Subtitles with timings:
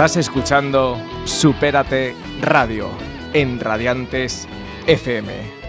[0.00, 2.88] Estás escuchando Supérate Radio
[3.34, 4.48] en Radiantes
[4.86, 5.59] FM.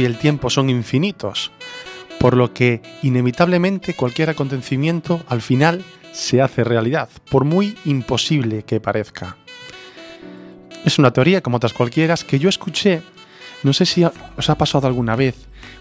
[0.00, 1.50] Y el tiempo son infinitos,
[2.18, 8.80] por lo que inevitablemente cualquier acontecimiento al final se hace realidad, por muy imposible que
[8.80, 9.36] parezca.
[10.84, 13.02] Es una teoría como otras cualquiera que yo escuché,
[13.62, 15.34] no sé si os ha pasado alguna vez,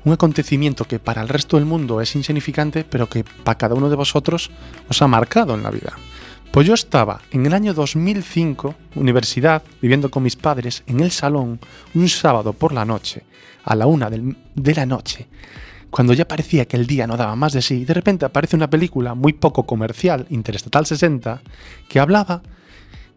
[0.05, 3.89] un acontecimiento que para el resto del mundo es insignificante, pero que para cada uno
[3.89, 4.49] de vosotros
[4.87, 5.93] os ha marcado en la vida.
[6.51, 11.59] Pues yo estaba en el año 2005, universidad, viviendo con mis padres, en el salón,
[11.93, 13.23] un sábado por la noche,
[13.63, 15.27] a la una de la noche,
[15.91, 18.67] cuando ya parecía que el día no daba más de sí, de repente aparece una
[18.67, 21.39] película muy poco comercial, Interestatal 60,
[21.87, 22.41] que hablaba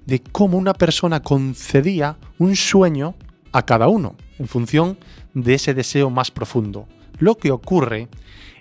[0.05, 3.15] de cómo una persona concedía un sueño
[3.51, 4.99] a cada uno, en función
[5.33, 6.87] de ese deseo más profundo.
[7.19, 8.09] Lo que ocurre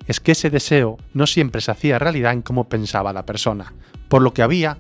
[0.07, 3.73] es que ese deseo no siempre se hacía realidad en cómo pensaba la persona
[4.11, 4.77] por lo que había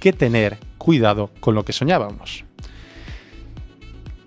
[0.00, 2.44] que tener cuidado con lo que soñábamos.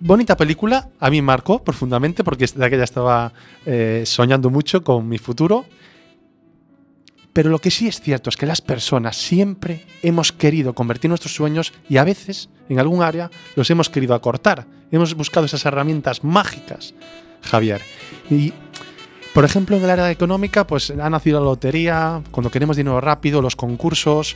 [0.00, 3.34] Bonita película, a mí marcó profundamente porque de aquella estaba
[3.66, 5.66] eh, soñando mucho con mi futuro.
[7.34, 11.34] Pero lo que sí es cierto es que las personas siempre hemos querido convertir nuestros
[11.34, 14.66] sueños y a veces, en algún área, los hemos querido acortar.
[14.90, 16.94] Hemos buscado esas herramientas mágicas,
[17.42, 17.82] Javier.
[19.36, 23.42] Por ejemplo, en el área económica, pues ha nacido la lotería, cuando queremos dinero rápido,
[23.42, 24.34] los concursos.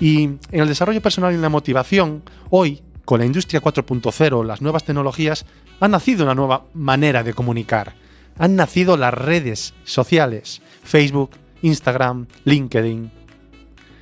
[0.00, 4.62] Y en el desarrollo personal y en la motivación, hoy, con la industria 4.0, las
[4.62, 5.44] nuevas tecnologías,
[5.80, 7.92] ha nacido una nueva manera de comunicar.
[8.38, 13.12] Han nacido las redes sociales, Facebook, Instagram, LinkedIn,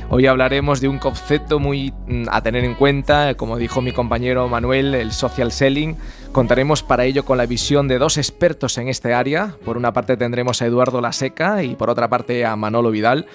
[0.10, 4.48] Hoy hablaremos de un concepto muy mm, a tener en cuenta, como dijo mi compañero
[4.48, 5.98] Manuel, el social selling.
[6.32, 9.58] Contaremos para ello con la visión de dos expertos en este área.
[9.66, 13.26] Por una parte tendremos a Eduardo Laseca y por otra parte a Manolo Vidal.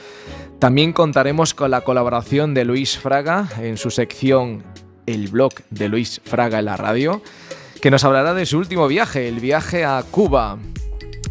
[0.58, 4.62] También contaremos con la colaboración de Luis Fraga en su sección
[5.04, 7.20] El blog de Luis Fraga en la radio,
[7.82, 10.56] que nos hablará de su último viaje, el viaje a Cuba.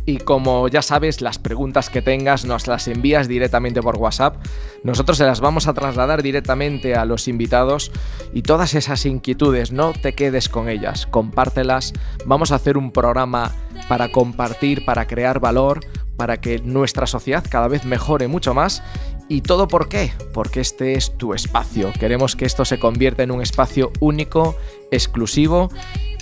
[0.05, 4.35] Y como ya sabes, las preguntas que tengas nos las envías directamente por WhatsApp.
[4.83, 7.91] Nosotros se las vamos a trasladar directamente a los invitados
[8.33, 11.93] y todas esas inquietudes no te quedes con ellas, compártelas.
[12.25, 13.51] Vamos a hacer un programa
[13.87, 15.81] para compartir, para crear valor,
[16.17, 18.83] para que nuestra sociedad cada vez mejore mucho más.
[19.27, 20.11] ¿Y todo por qué?
[20.33, 21.91] Porque este es tu espacio.
[21.99, 24.57] Queremos que esto se convierta en un espacio único,
[24.91, 25.69] exclusivo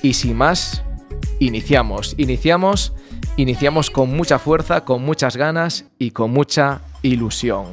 [0.04, 0.84] y sin más,
[1.40, 2.14] iniciamos.
[2.18, 2.94] Iniciamos
[3.38, 7.66] Iniciamos con mucha fuerza, con muchas ganas y con mucha ilusión.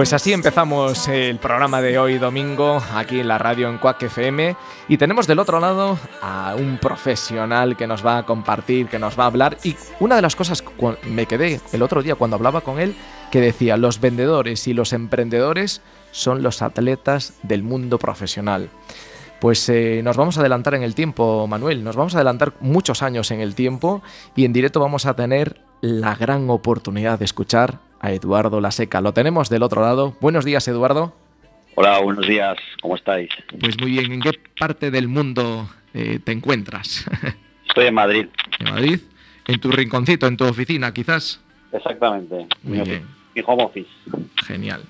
[0.00, 4.56] Pues así empezamos el programa de hoy domingo aquí en la radio en Quack FM
[4.88, 9.18] y tenemos del otro lado a un profesional que nos va a compartir, que nos
[9.18, 9.58] va a hablar.
[9.62, 12.94] Y una de las cosas que me quedé el otro día cuando hablaba con él
[13.30, 15.82] que decía los vendedores y los emprendedores
[16.12, 18.70] son los atletas del mundo profesional.
[19.38, 23.02] Pues eh, nos vamos a adelantar en el tiempo, Manuel, nos vamos a adelantar muchos
[23.02, 24.00] años en el tiempo
[24.34, 29.00] y en directo vamos a tener la gran oportunidad de escuchar a Eduardo Laseca.
[29.00, 30.16] Lo tenemos del otro lado.
[30.20, 31.14] Buenos días, Eduardo.
[31.76, 32.56] Hola, buenos días.
[32.82, 33.30] ¿Cómo estáis?
[33.60, 34.12] Pues muy bien.
[34.12, 37.06] ¿En qué parte del mundo eh, te encuentras?
[37.68, 38.26] Estoy en Madrid.
[38.58, 39.00] ¿En Madrid?
[39.46, 41.40] ¿En tu rinconcito, en tu oficina, quizás?
[41.72, 42.46] Exactamente.
[42.62, 43.06] Muy bien.
[43.34, 43.88] Mi home office.
[44.44, 44.82] Genial.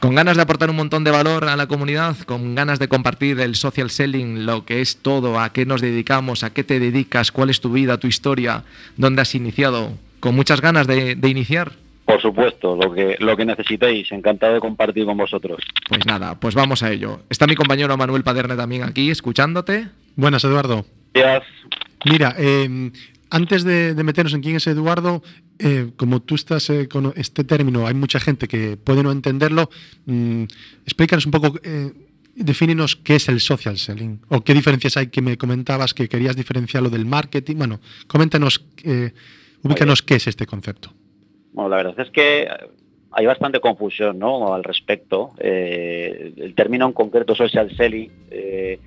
[0.00, 3.40] Con ganas de aportar un montón de valor a la comunidad, con ganas de compartir
[3.40, 7.32] el social selling, lo que es todo, a qué nos dedicamos, a qué te dedicas,
[7.32, 8.64] cuál es tu vida, tu historia,
[8.96, 11.72] dónde has iniciado, con muchas ganas de iniciar.
[12.08, 14.10] Por supuesto, lo que, lo que necesitéis.
[14.12, 15.58] Encantado de compartir con vosotros.
[15.90, 17.20] Pues nada, pues vamos a ello.
[17.28, 19.88] Está mi compañero Manuel Paderne también aquí, escuchándote.
[20.16, 20.86] Buenas, Eduardo.
[21.12, 21.52] Gracias.
[22.06, 22.92] Mira, em,
[23.28, 25.22] antes de, meternos en quién es Eduardo,
[25.58, 29.68] eh, como tú estás eh, con este término, hay mucha gente que puede no entenderlo.
[30.06, 30.44] Mm,
[30.86, 31.92] explícanos un poco, eh,
[32.36, 36.36] defínenos qué es el social selling o qué diferencias hay que me comentabas que querías
[36.36, 37.56] diferenciarlo del marketing.
[37.56, 39.12] Bueno, coméntanos, eh,
[39.62, 40.94] ubícanos qué es este concepto.
[41.52, 42.48] Bueno, la verdad es que
[43.10, 44.52] hay bastante confusión ¿no?
[44.52, 45.30] al respecto.
[45.38, 48.78] Eh, el término en concreto social selling, eh,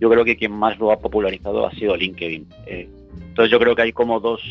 [0.00, 2.46] yo creo que quien más lo ha popularizado ha sido LinkedIn.
[2.66, 2.88] Eh,
[3.28, 4.42] entonces yo creo que hay como dos,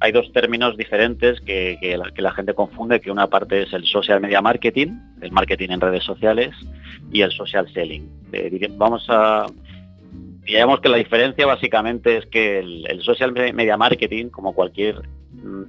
[0.00, 1.78] hay dos términos diferentes que,
[2.16, 6.04] la, gente confunde, que una parte es el social media marketing, el marketing en redes
[6.04, 6.54] sociales,
[7.12, 8.08] y el social selling.
[8.76, 9.46] vamos a
[10.44, 15.02] digamos que la diferencia básicamente es que el, social media marketing, como cualquier,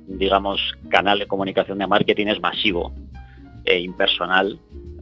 [0.08, 0.60] digamos,
[0.90, 2.94] canal de comunicación de marketing, es masivo
[3.66, 4.60] e impersonal.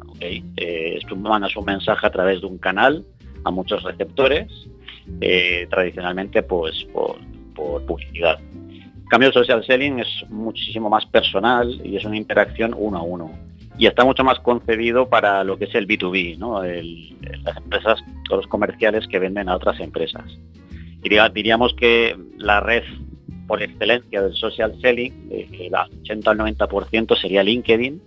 [0.07, 0.43] ¿okay?
[0.57, 3.05] Eh, tú mandas un mensaje a través de un canal
[3.43, 4.47] a muchos receptores,
[5.21, 7.17] eh, tradicionalmente pues por,
[7.85, 8.39] publicidad.
[9.09, 13.31] Cambio, social selling es muchísimo más personal y es una interacción uno a uno
[13.77, 16.61] y está mucho más concebido para lo que es el B2B, ¿no?
[16.63, 20.25] las empresas, todos los comerciales que venden a otras empresas.
[21.03, 22.83] Y diríamos que la red
[23.47, 28.01] por excelencia del social selling, el 80 al 90% sería LinkedIn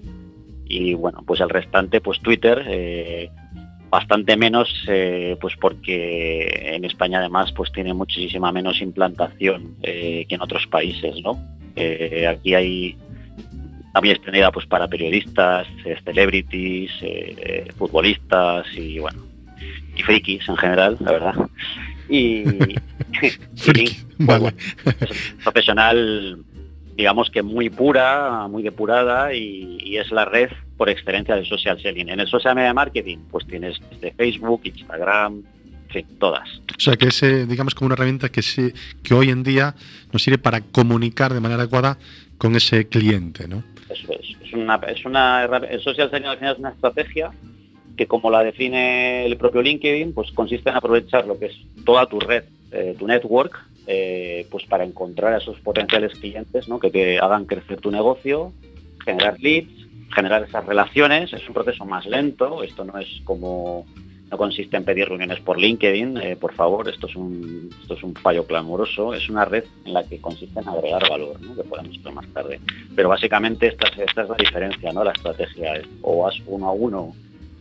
[0.71, 3.31] y bueno, pues el restante pues Twitter, eh,
[3.91, 10.35] bastante menos eh, pues porque en España además pues tiene muchísima menos implantación eh, que
[10.37, 11.39] en otros países, ¿no?
[12.29, 12.97] aquí hay
[13.95, 15.67] también extendida pues para periodistas,
[16.05, 16.91] celebrities,
[17.77, 19.23] futbolistas y bueno,
[19.97, 21.35] y frikis en general, la verdad.
[22.11, 22.45] Y,
[25.45, 26.45] profesional,
[26.97, 32.09] digamos que muy pura, muy depurada y, es la red por excelencia del social selling.
[32.09, 35.43] En el social media marketing, pues tienes desde Facebook, Instagram,
[36.19, 36.49] todas.
[36.77, 38.73] O sea, que es, digamos, como una herramienta que, se,
[39.03, 39.75] que hoy en día
[40.13, 41.99] nos sirve para comunicar de manera adecuada
[42.39, 43.63] con ese cliente, ¿no?
[43.89, 44.37] Eso es.
[44.45, 47.31] Es una, es una el social selling al final es una estrategia
[47.97, 52.07] que como la define el propio LinkedIn, pues consiste en aprovechar lo que es toda
[52.07, 56.79] tu red, eh, tu network, eh, pues para encontrar a esos potenciales clientes ¿no?
[56.79, 58.53] que te hagan crecer tu negocio,
[59.05, 61.33] generar leads, generar esas relaciones.
[61.33, 63.87] Es un proceso más lento, esto no es como
[64.31, 68.03] no consiste en pedir reuniones por LinkedIn, eh, por favor, esto es un esto es
[68.05, 72.01] un fallo clamoroso, es una red en la que consiste en agregar valor, que podemos
[72.01, 72.61] ver más tarde.
[72.95, 75.03] Pero básicamente esta, esta es la diferencia, ¿no?
[75.03, 77.13] La estrategia es o vas uno a uno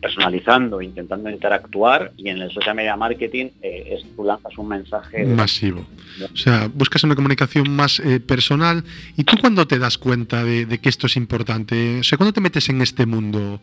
[0.02, 5.26] personalizando, intentando interactuar y en el social media marketing eh, es, tú lanzas un mensaje
[5.26, 5.86] masivo.
[6.34, 8.84] O sea, buscas una comunicación más eh, personal.
[9.18, 12.00] ¿Y tú cuándo te das cuenta de, de, que esto es importante?
[12.00, 13.60] O sea, ¿cuándo te metes en este mundo?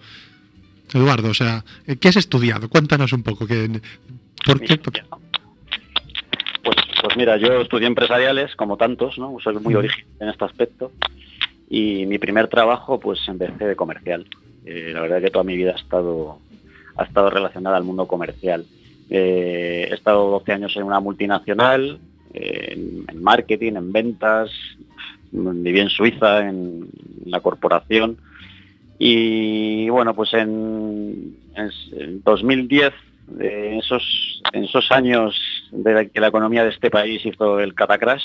[0.92, 1.64] Eduardo, o sea,
[2.00, 2.68] ¿qué has estudiado?
[2.68, 3.46] Cuéntanos un poco.
[3.46, 3.80] Que,
[4.44, 4.78] ¿Por qué?
[4.78, 5.02] Pues,
[7.02, 9.36] pues, mira, yo estudié empresariales, como tantos, ¿no?
[9.42, 10.92] Soy muy original en este aspecto.
[11.68, 14.26] Y mi primer trabajo, pues empecé de comercial.
[14.66, 16.38] Eh, la verdad que toda mi vida ha estado,
[16.96, 18.66] ha estado relacionada al mundo comercial.
[19.08, 22.00] Eh, he estado 12 años en una multinacional,
[22.34, 24.50] en, marketing, en ventas,
[25.32, 26.88] viví en Suiza, en
[27.24, 28.18] la corporación
[28.98, 31.36] y bueno, pues en,
[32.24, 32.92] 2010,
[33.38, 35.34] en esos, en esos años
[35.70, 38.24] de que la economía de este país hizo el catacrash,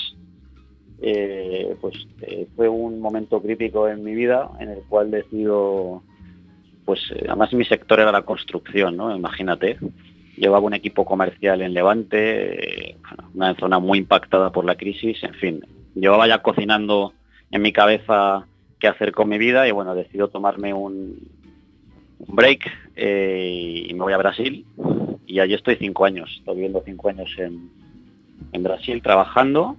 [1.02, 6.02] eh, pues eh, fue un momento crítico en mi vida en el cual decido,
[6.84, 9.14] pues eh, además mi sector era la construcción, ¿no?
[9.14, 9.78] Imagínate,
[10.36, 12.96] llevaba un equipo comercial en Levante,
[13.34, 17.12] una zona muy impactada por la crisis, en fin, llevaba ya cocinando
[17.50, 18.46] en mi cabeza
[18.78, 21.18] qué hacer con mi vida y bueno, decido tomarme un,
[22.26, 24.64] break eh, y me voy a Brasil.
[25.26, 27.70] Y allí estoy cinco años, estoy viviendo cinco años en,
[28.52, 29.76] en Brasil trabajando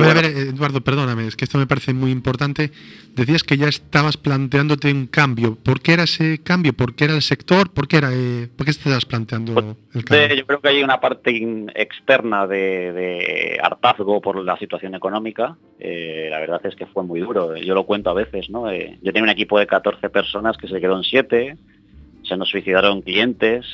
[0.00, 2.70] a ver, Eduardo, perdóname, es que esto me parece muy importante.
[3.14, 5.56] Decías que ya estabas planteándote un cambio.
[5.56, 6.72] ¿Por qué era ese cambio?
[6.72, 7.70] ¿Por qué era el sector?
[7.70, 10.36] ¿Por qué, era, eh, ¿por qué estabas planteando pues, el cambio?
[10.36, 11.30] Yo creo que hay una parte
[11.74, 15.56] externa de, hartazgo por la situación económica.
[15.78, 17.56] Eh, la verdad es que fue muy duro.
[17.56, 18.70] Yo lo cuento a veces, ¿no?
[18.70, 21.56] Eh, yo tenía un equipo de 14 personas que se quedó en 7
[22.22, 23.66] se nos suicidaron clientes,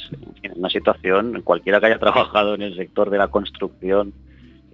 [0.42, 4.14] en una situación, cualquiera que haya trabajado en el sector de la construcción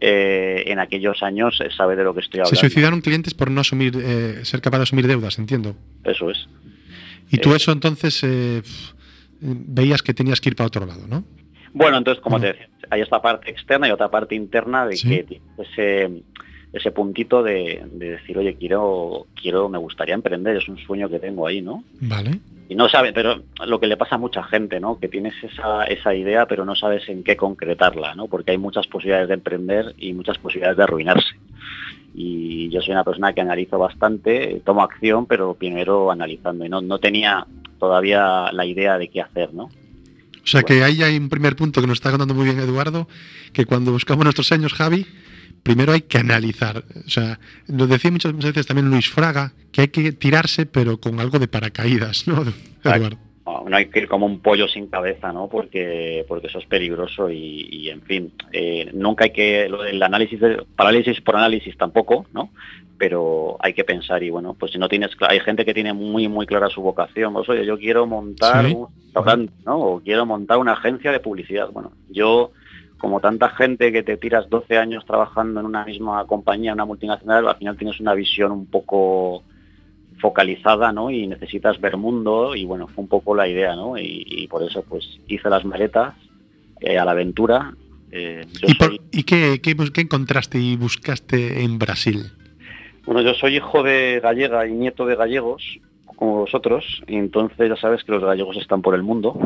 [0.07, 2.55] eh, en aquellos años eh, sabe de lo que estoy hablando.
[2.55, 5.75] Se suicidaron clientes por no asumir, eh, ser capaz de asumir deudas, entiendo.
[6.05, 6.47] Eso es.
[7.31, 8.23] Y tú eso entonces
[9.41, 11.25] veías que tenías que ir para otro lado, ¿no?
[11.73, 15.41] Bueno, entonces, como te decía, hay esta parte externa y otra parte interna de que
[15.59, 16.23] ese,
[16.73, 21.19] ese puntito de, de, decir, oye, quiero, quiero, me gustaría emprender, es un sueño que
[21.19, 21.83] tengo ahí, ¿no?
[22.01, 24.99] Vale y no sabe, pero lo que le pasa a mucha gente, ¿no?
[24.99, 28.27] Que tienes esa, esa idea, pero no sabes en qué concretarla, ¿no?
[28.27, 31.35] Porque hay muchas posibilidades de emprender y muchas posibilidades de arruinarse.
[32.15, 36.65] Y yo soy una persona que analizo bastante, tomo acción, pero primero analizando.
[36.65, 37.47] Y no, no tenía
[37.79, 39.65] todavía la idea de qué hacer, ¿no?
[39.65, 43.09] O sea que ahí hay un primer punto que nos está contando muy bien Eduardo,
[43.53, 45.07] que cuando buscamos nuestros años, Javi,
[45.65, 46.85] primero hay que analizar.
[47.05, 51.19] O sea, lo decía muchas veces también Luis Fraga, que hay que tirarse, pero con
[51.19, 52.45] algo de paracaídas, ¿no,
[52.85, 53.19] Eduardo?
[53.45, 55.49] No, hay que ir como un pollo sin cabeza, ¿no?
[55.49, 60.41] Porque, porque eso es peligroso y, en fin, eh, nunca hay que, lo del análisis,
[60.41, 62.51] de, parálisis por análisis tampoco, ¿no?
[62.97, 66.29] Pero hay que pensar y bueno, pues si no tienes, hay gente que tiene muy,
[66.29, 68.89] muy clara su vocación, pues oye, yo quiero montar un
[69.65, 69.79] ¿no?
[69.79, 71.71] O quiero montar una agencia de publicidad.
[71.71, 72.53] Bueno, yo
[73.05, 77.47] como tanta gente que te tiras 12 años trabajando en una misma compañía, una multinacional,
[77.47, 79.43] al final tienes una visión un poco
[80.21, 81.11] focalizada, ¿no?
[81.11, 83.99] Y necesitas ver mundo y bueno, fue un poco la idea, ¿no?
[83.99, 86.15] Y, por eso pues hice las maletas
[86.81, 87.75] eh, a la aventura.
[88.11, 88.47] Eh,
[89.13, 92.33] ¿Y, qué, qué, qué encontraste y buscaste en Brasil?
[93.05, 95.63] Bueno, yo soy hijo de gallega y nieto de gallegos,
[96.17, 99.39] como vosotros, entonces ya sabes que los gallegos están por el mundo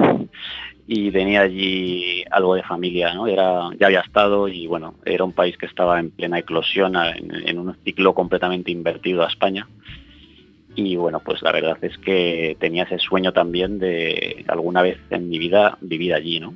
[0.86, 3.26] y tenía allí algo de familia, ¿no?
[3.26, 7.58] Era, ya había estado y bueno, era un país que estaba en plena eclosión, en,
[7.58, 9.68] un ciclo completamente invertido a España.
[10.74, 15.28] Y bueno, pues la verdad es que tenía ese sueño también de alguna vez en
[15.28, 16.54] mi vida vivir allí, ¿no?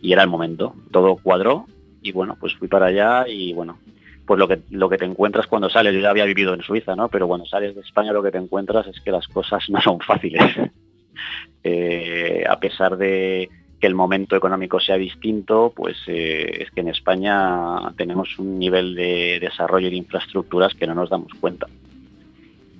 [0.00, 1.66] Y era el momento, todo cuadró
[2.02, 3.78] y bueno, pues fui para allá y bueno,
[4.26, 6.96] pues lo que, lo que te encuentras cuando sales, yo ya había vivido en Suiza,
[6.96, 7.08] ¿no?
[7.08, 10.00] Pero cuando sales de España lo que te encuentras es que las cosas no son
[10.00, 10.42] fáciles.
[11.66, 13.48] Eh, a pesar de
[13.80, 18.94] que el momento económico sea distinto, pues eh, es que en España tenemos un nivel
[18.94, 21.66] de desarrollo de infraestructuras que no nos damos cuenta.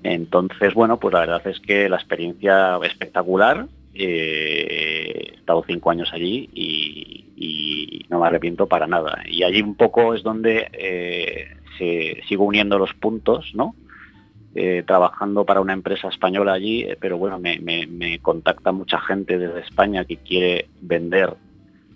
[0.03, 3.67] Entonces, bueno, pues la verdad es que la experiencia espectacular.
[3.95, 7.24] Eh, he estado cinco años allí y,
[8.09, 9.23] no me arrepiento para nada.
[9.27, 13.75] Y allí un poco es donde se, sigo uniendo los puntos, ¿no?
[14.57, 19.59] Eh, trabajando para una empresa española allí, eh, pero bueno, me, contacta mucha gente desde
[19.59, 21.35] España que quiere vender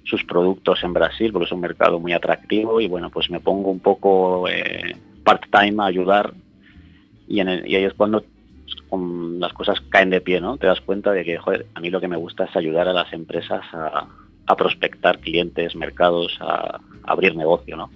[0.02, 3.70] sus productos en Brasil porque es un mercado muy atractivo y bueno, pues me pongo
[3.70, 6.34] un poco eh, part-time a ayudar
[7.28, 8.24] y, en ahí es cuando
[9.38, 10.56] las cosas caen de pie, ¿no?
[10.56, 13.12] Te das cuenta de que, a mí lo que me gusta es ayudar a las
[13.12, 14.08] empresas a,
[14.48, 17.90] a prospectar clientes, mercados, a, abrir negocio, ¿no?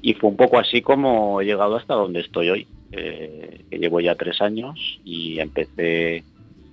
[0.00, 2.66] Y fue un poco así como he llegado hasta donde estoy hoy.
[2.90, 6.24] Eh, que llevo ya tres años y empecé,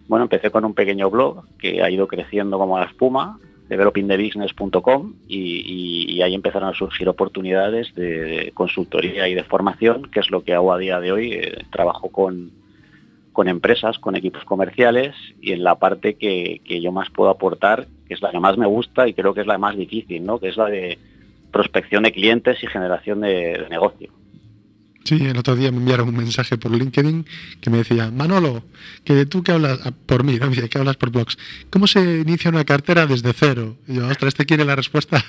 [0.08, 3.38] bueno, empecé con un pequeño blog que ha ido creciendo como la espuma,
[3.68, 10.32] developingthebusiness.com y, y, ahí empezaron a surgir oportunidades de, consultoría y de formación, que es
[10.32, 11.34] lo que hago a día de hoy.
[11.34, 12.52] Eh, trabajo con,
[13.36, 18.13] con empresas, con equipos comerciales y en la parte que, yo más puedo aportar, que
[18.13, 20.39] es la que más me gusta y creo que es la más difícil, ¿no?
[20.39, 20.98] que es la de
[21.51, 24.10] prospección de clientes y generación de negocio.
[25.04, 27.25] Sí, el otro día me enviaron un mensaje por LinkedIn
[27.60, 28.63] que me decía, Manolo,
[29.04, 30.50] que tú que hablas ah, por mí, ¿no?
[30.50, 31.38] que hablas por blogs,
[31.70, 33.75] ¿cómo se inicia una cartera desde cero?
[33.86, 35.24] Y yo, ostras, este quiere la respuesta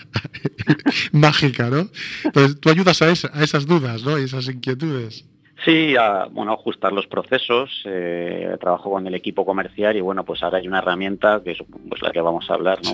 [1.12, 1.90] mágica, ¿no?
[2.22, 4.16] Entonces, tú ayudas a, a esas dudas, ¿no?
[4.16, 5.24] Y esas inquietudes.
[5.66, 10.40] Sí, a, bueno, ajustar los procesos, eh, trabajo con el equipo comercial y bueno, pues
[10.44, 12.92] ahora hay una herramienta que es pues, la que vamos a hablar, ¿no?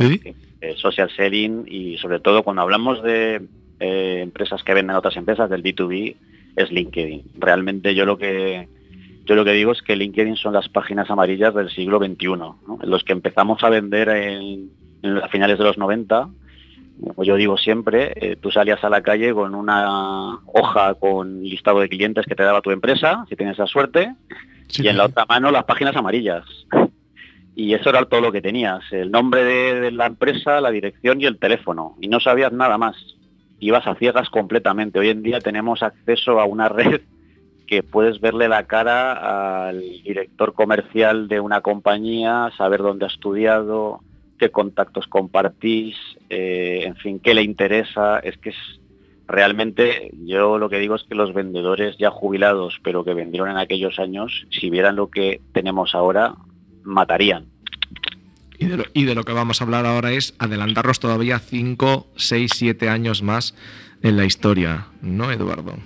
[0.76, 3.42] social selling y sobre todo cuando hablamos de
[3.78, 6.16] eh, empresas que venden a otras empresas, del B2B,
[6.56, 7.32] es LinkedIn.
[7.38, 8.68] Realmente yo lo que
[9.26, 12.26] yo lo que digo es que LinkedIn son las páginas amarillas del siglo XXI,
[12.82, 14.70] en los que empezamos a vender en,
[15.22, 16.26] a finales de los 90
[17.00, 21.80] Como yo digo siempre, eh, tú salías a la calle con una hoja con listado
[21.80, 24.14] de clientes que te daba tu empresa, si tienes esa suerte,
[24.78, 26.44] y en la otra mano las páginas amarillas.
[27.54, 31.26] Y eso era todo lo que tenías, el nombre de, la empresa, la dirección y
[31.26, 32.96] el teléfono, y no sabías nada más.
[33.60, 34.98] Ibas a ciegas completamente.
[34.98, 37.02] Hoy en día tenemos acceso a una red
[37.66, 44.00] que puedes verle la cara al director comercial de una compañía, saber dónde ha estudiado,
[44.42, 45.94] qué contactos compartís,
[46.28, 48.18] eh, en fin, qué le interesa.
[48.18, 48.56] Es que es
[49.28, 53.56] realmente, yo lo que digo es que los vendedores ya jubilados, pero que vendieron en
[53.56, 56.34] aquellos años, si vieran lo que tenemos ahora,
[56.82, 57.44] matarían.
[58.58, 62.08] Y de, lo, y de lo que vamos a hablar ahora es adelantarnos todavía 5,
[62.16, 63.54] 6, 7 años más
[64.02, 65.76] en la historia, ¿no, Eduardo?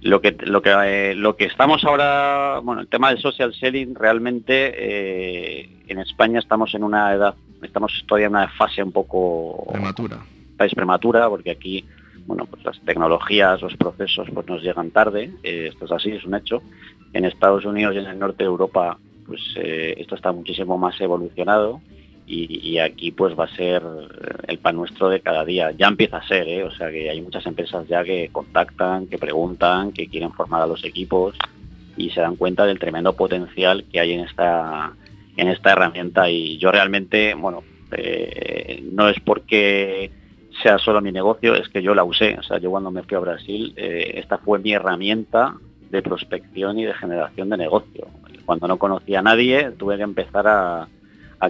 [0.00, 3.96] Lo que, lo que, eh, lo que estamos ahora, bueno, el tema del social selling,
[3.96, 9.66] realmente eh, en España estamos en una edad estamos todavía en una fase un poco
[9.72, 10.18] prematura.
[10.58, 11.84] Es prematura porque aquí,
[12.26, 15.32] bueno, pues las tecnologías, los procesos, pues nos llegan tarde.
[15.42, 16.62] Eh, esto es así, es un hecho.
[17.12, 21.00] En Estados Unidos y en el norte de Europa, pues eh, esto está muchísimo más
[21.00, 21.80] evolucionado.
[22.32, 23.82] Y, aquí pues va a ser
[24.46, 25.72] el pan nuestro de cada día.
[25.72, 26.62] Ya empieza a ser, ¿eh?
[26.62, 30.68] o sea que hay muchas empresas ya que contactan, que preguntan, que quieren formar a
[30.68, 31.34] los equipos
[31.96, 34.92] y se dan cuenta del tremendo potencial que hay en esta
[35.36, 37.62] en esta herramienta y yo realmente, bueno,
[37.92, 40.10] eh, no es porque
[40.62, 42.36] sea solo mi negocio, es que yo la usé.
[42.38, 45.54] O sea, yo cuando me fui a Brasil, eh, esta fue mi herramienta
[45.90, 48.06] de prospección y de generación de negocio.
[48.44, 50.88] Cuando no conocía a nadie, tuve que empezar a,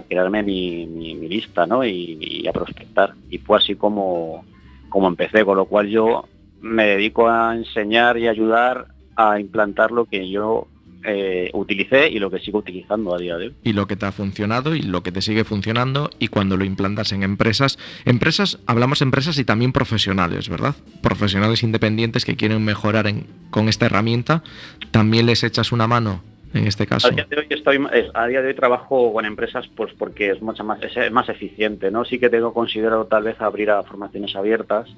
[0.07, 1.83] crearme mi, lista ¿no?
[1.83, 3.13] y, a prospectar.
[3.29, 4.45] Y fue así como,
[4.89, 6.25] como empecé, con lo cual yo
[6.61, 10.67] me dedico a enseñar y ayudar a implantar lo que yo
[11.03, 13.55] eh, utilicé y lo que sigo utilizando a día de hoy.
[13.63, 16.63] Y lo que te ha funcionado y lo que te sigue funcionando y cuando lo
[16.63, 17.79] implantas en empresas.
[18.05, 20.75] Empresas, hablamos empresas y también profesionales, ¿verdad?
[21.01, 23.11] Profesionales independientes que quieren mejorar
[23.49, 24.43] con esta herramienta,
[24.91, 27.07] también les echas una mano en este caso.
[27.07, 27.79] A día de hoy, estoy,
[28.13, 31.91] a día de hoy trabajo con empresas pues porque es mucho más, es más eficiente,
[31.91, 32.03] ¿no?
[32.05, 34.89] Sí que tengo considerado tal vez abrir a formaciones abiertas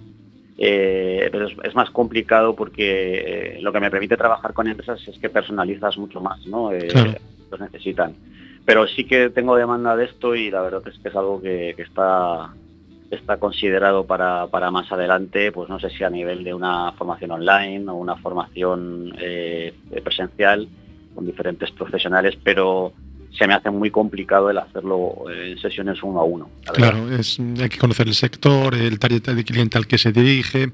[0.65, 5.19] eh, pero es, más complicado porque eh, lo que me permite trabajar con empresas es
[5.19, 6.71] que personalizas mucho más, ¿no?
[6.71, 6.87] Eh,
[7.51, 8.15] Los necesitan.
[8.63, 11.71] Pero sí que tengo demanda de esto y la verdad es que es algo que,
[11.77, 12.53] está
[13.11, 17.31] está considerado para, para, más adelante, pues no sé si a nivel de una formación
[17.31, 19.13] online o una formación
[20.01, 20.69] presencial
[21.13, 22.93] con diferentes profesionales, pero
[23.37, 26.49] se me hace muy complicado el hacerlo en sesiones uno a uno.
[26.73, 30.71] Claro, es, hay que conocer el sector, el target de cliente al que se dirige,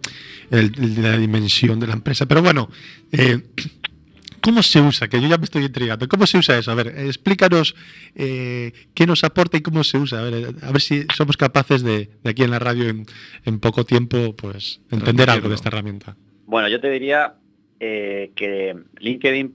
[0.49, 2.25] la dimensión de la empresa.
[2.25, 2.69] Pero bueno,
[3.11, 3.39] eh,
[4.41, 5.07] ¿cómo se usa?
[5.07, 6.07] Que yo ya me estoy intrigando.
[6.07, 6.71] ¿Cómo se usa eso?
[6.71, 7.75] A ver, explícanos
[8.15, 10.19] eh, qué nos aporta y cómo se usa.
[10.19, 14.35] A ver, a ver si somos capaces de, aquí en la radio en, poco tiempo,
[14.35, 16.15] pues entender algo de esta herramienta.
[16.45, 17.35] Bueno, yo te diría
[17.79, 19.53] eh, que LinkedIn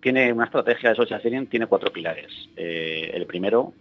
[0.00, 2.48] tiene una estrategia de social selling, tiene cuatro pilares.
[2.56, 3.72] Eh, el primero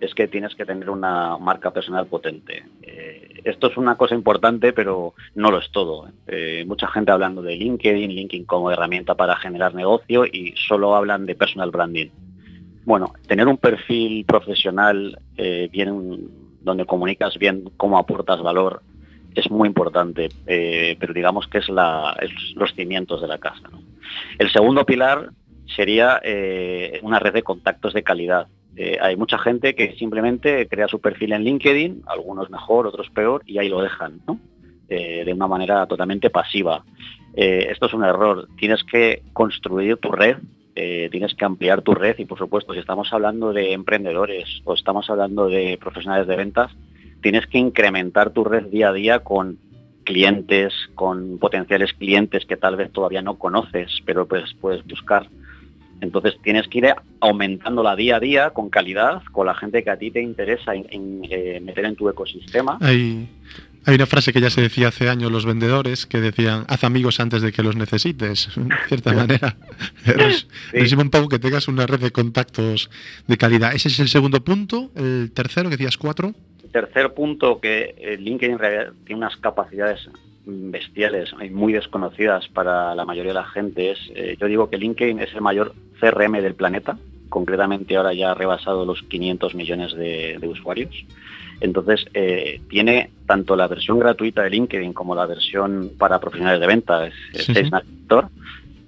[0.00, 2.64] es que tienes que tener una marca personal potente.
[2.82, 6.10] Eh, esto es una cosa importante, pero no lo es todo.
[6.26, 11.24] Eh, mucha gente hablando de LinkedIn, LinkedIn como herramienta para generar negocio y solo hablan
[11.24, 12.08] de personal branding.
[12.84, 15.18] Bueno, tener un perfil profesional
[15.72, 18.80] bien, donde comunicas bien cómo aportas valor
[19.34, 23.68] es muy importante, pero digamos que es, los cimientos de la casa.
[24.38, 25.30] El segundo pilar
[25.76, 28.48] sería eh, una red de contactos de calidad.
[28.74, 33.42] Eh, hay mucha gente que simplemente crea su perfil en LinkedIn, algunos mejor, otros peor,
[33.46, 34.40] y ahí lo dejan, ¿no?
[34.88, 36.84] Eh, de una manera totalmente pasiva.
[37.34, 38.48] esto es un error.
[38.56, 40.38] Tienes que construir tu red,
[40.74, 45.08] tienes que ampliar tu red y, por supuesto, si estamos hablando de emprendedores o estamos
[45.10, 46.70] hablando de profesionales de ventas,
[47.20, 49.58] tienes que incrementar tu red día a día con
[50.04, 55.28] clientes, con potenciales clientes que tal vez todavía no conoces, pero pues puedes buscar
[56.00, 59.96] entonces tienes que ir aumentándola día a día con calidad, con la gente que a
[59.96, 62.78] ti te interesa en, eh, meter en tu ecosistema.
[62.80, 63.28] Hay,
[63.84, 67.20] hay una frase que ya se decía hace años los vendedores que decían, haz amigos
[67.20, 69.56] antes de que los necesites, de cierta manera.
[70.72, 72.90] Resume un poco que tengas una red de contactos
[73.26, 73.74] de calidad.
[73.74, 74.90] Ese es el segundo punto.
[74.96, 76.34] El tercero, que decías cuatro.
[76.72, 78.58] tercer punto, que eh, LinkedIn
[79.04, 80.08] tiene unas capacidades
[80.46, 84.78] bestiales y muy desconocidas para la mayoría de la gente es, eh, yo digo que
[84.78, 89.94] LinkedIn es el mayor CRM del planeta, concretamente ahora ya ha rebasado los 500 millones
[89.94, 90.94] de, usuarios.
[91.60, 96.66] Entonces, eh, tiene tanto la versión gratuita de LinkedIn como la versión para profesionales de
[96.66, 97.48] ventas, es,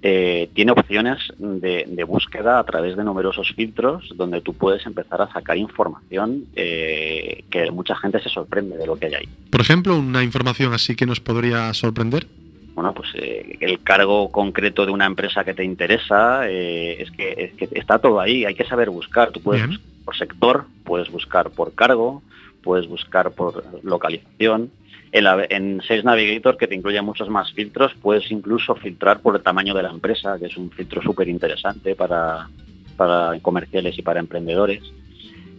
[0.00, 5.32] eh, tiene opciones de, búsqueda a través de numerosos filtros donde tú puedes empezar a
[5.32, 9.28] sacar información eh, que mucha gente se sorprende de lo que hay ahí.
[9.50, 12.26] Por ejemplo, una información así que nos podría sorprender.
[12.74, 17.98] Bueno, pues eh, el cargo concreto de una empresa que te interesa, es que, está
[17.98, 19.32] todo ahí, hay que saber buscar.
[19.32, 22.22] Tú puedes buscar por sector, puedes buscar por cargo,
[22.62, 24.70] puedes buscar por localización
[25.12, 29.74] en, Sales Navigator, que te incluye muchos más filtros, puedes incluso filtrar por el tamaño
[29.74, 32.48] de la empresa, que es un filtro súper interesante para,
[32.96, 34.82] para comerciales y para emprendedores.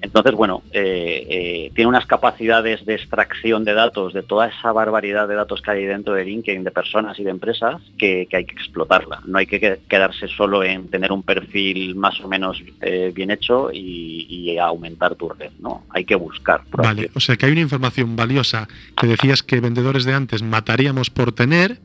[0.01, 5.27] Entonces, bueno, eh, eh, tiene unas capacidades de extracción de datos, de toda esa barbaridad
[5.27, 8.53] de datos que hay dentro de LinkedIn, de personas y de empresas, que, hay que
[8.53, 9.21] explotarla.
[9.25, 13.71] No hay que quedarse solo en tener un perfil más o menos eh, bien hecho
[13.73, 15.85] y, aumentar tu red, ¿no?
[15.89, 16.61] Hay que buscar.
[16.71, 18.67] Vale, o sea que hay una información valiosa
[18.99, 21.77] que decías que vendedores de antes mataríamos por tener.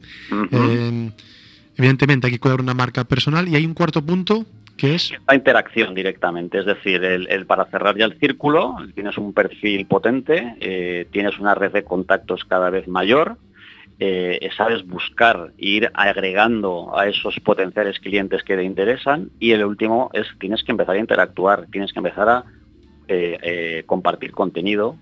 [1.77, 4.45] evidentemente hay que cuidar una marca personal y hay un cuarto punto
[4.77, 5.13] ¿Qué es?
[5.29, 10.57] La interacción directamente, es decir, el, para cerrar ya el círculo, tienes un perfil potente,
[10.61, 13.39] eh, tienes una red de contactos cada vez mayor,
[14.01, 20.11] eh, sabes buscar, ir agregando a esos potenciales clientes que te interesan y el último
[20.13, 22.45] es tienes que empezar a interactuar, tienes que empezar a
[23.07, 24.97] eh, compartir contenido.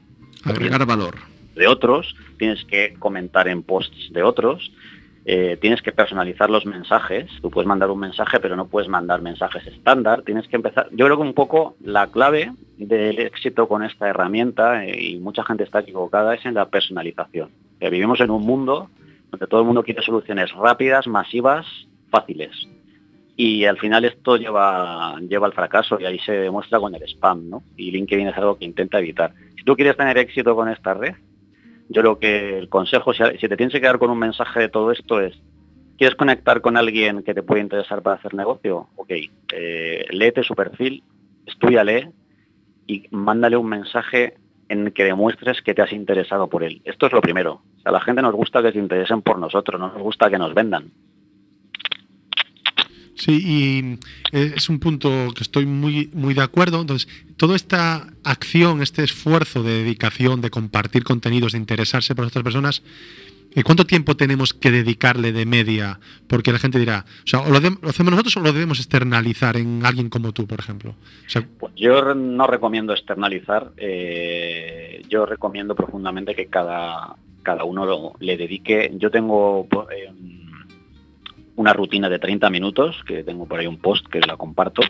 [0.44, 1.14] Agregar valor.
[1.54, 4.70] De otros, tienes que comentar en posts de otros,
[5.24, 7.30] eh, tienes que personalizar los mensajes.
[7.40, 10.22] Tú puedes mandar un mensaje, pero no puedes mandar mensajes estándar.
[10.22, 10.88] Tienes que empezar.
[10.90, 15.44] Yo creo que un poco la clave del éxito con esta herramienta, eh, y mucha
[15.44, 17.50] gente está equivocada, es en la personalización.
[17.80, 18.90] vivimos en un mundo
[19.30, 21.66] donde todo el mundo quiere soluciones rápidas, masivas,
[22.11, 22.50] fáciles.
[23.37, 27.48] Y al final esto lleva, lleva al fracaso y ahí se demuestra con el spam,
[27.48, 27.62] ¿no?
[27.76, 29.32] Y LinkedIn es algo que intenta evitar.
[29.56, 31.14] Si tú quieres tener éxito con esta red,
[31.92, 34.90] yo creo que el consejo, si, te tienes que quedar con un mensaje de todo
[34.90, 35.38] esto es,
[35.98, 38.88] ¿quieres conectar con alguien que te puede interesar para hacer negocio?
[38.96, 39.11] Ok,
[39.52, 41.02] eh, léete su perfil,
[41.46, 42.11] estudiale
[42.87, 44.35] y mándale un mensaje
[44.68, 46.81] en que demuestres que te has interesado por él.
[46.85, 47.62] Esto es lo primero.
[47.85, 50.55] a la gente nos gusta que se interesen por nosotros, no nos gusta que nos
[50.55, 50.92] vendan.
[53.22, 53.98] Sí, y
[54.37, 56.80] eh, es un punto que estoy muy, muy de acuerdo.
[56.80, 62.42] Entonces, toda esta acción, este esfuerzo de dedicación, de compartir contenidos, de interesarse por otras
[62.42, 62.82] personas,
[63.54, 66.00] ¿y ¿cuánto tiempo tenemos que dedicarle de media?
[66.26, 70.08] Porque la gente dirá, o sea, lo, hacemos nosotros o lo debemos externalizar en alguien
[70.08, 70.96] como tú, por ejemplo?
[71.61, 73.70] pues yo no recomiendo externalizar.
[73.76, 78.90] Eh, yo recomiendo profundamente que cada, cada uno le dedique.
[78.96, 79.68] Yo tengo...
[79.96, 80.40] Eh,
[81.56, 84.82] una rutina de 30 minutos, que tengo por ahí un post que la comparto.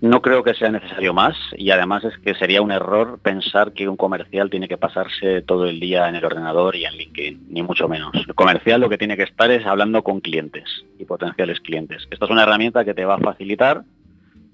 [0.00, 3.88] No creo que sea necesario más y además es que sería un error pensar que
[3.88, 7.62] un comercial tiene que pasarse todo el día en el ordenador y en LinkedIn, ni
[7.62, 8.12] mucho menos.
[8.14, 10.64] El comercial lo que tiene que estar es hablando con clientes
[10.98, 12.06] y potenciales clientes.
[12.10, 13.84] Esta es una herramienta que te va a facilitar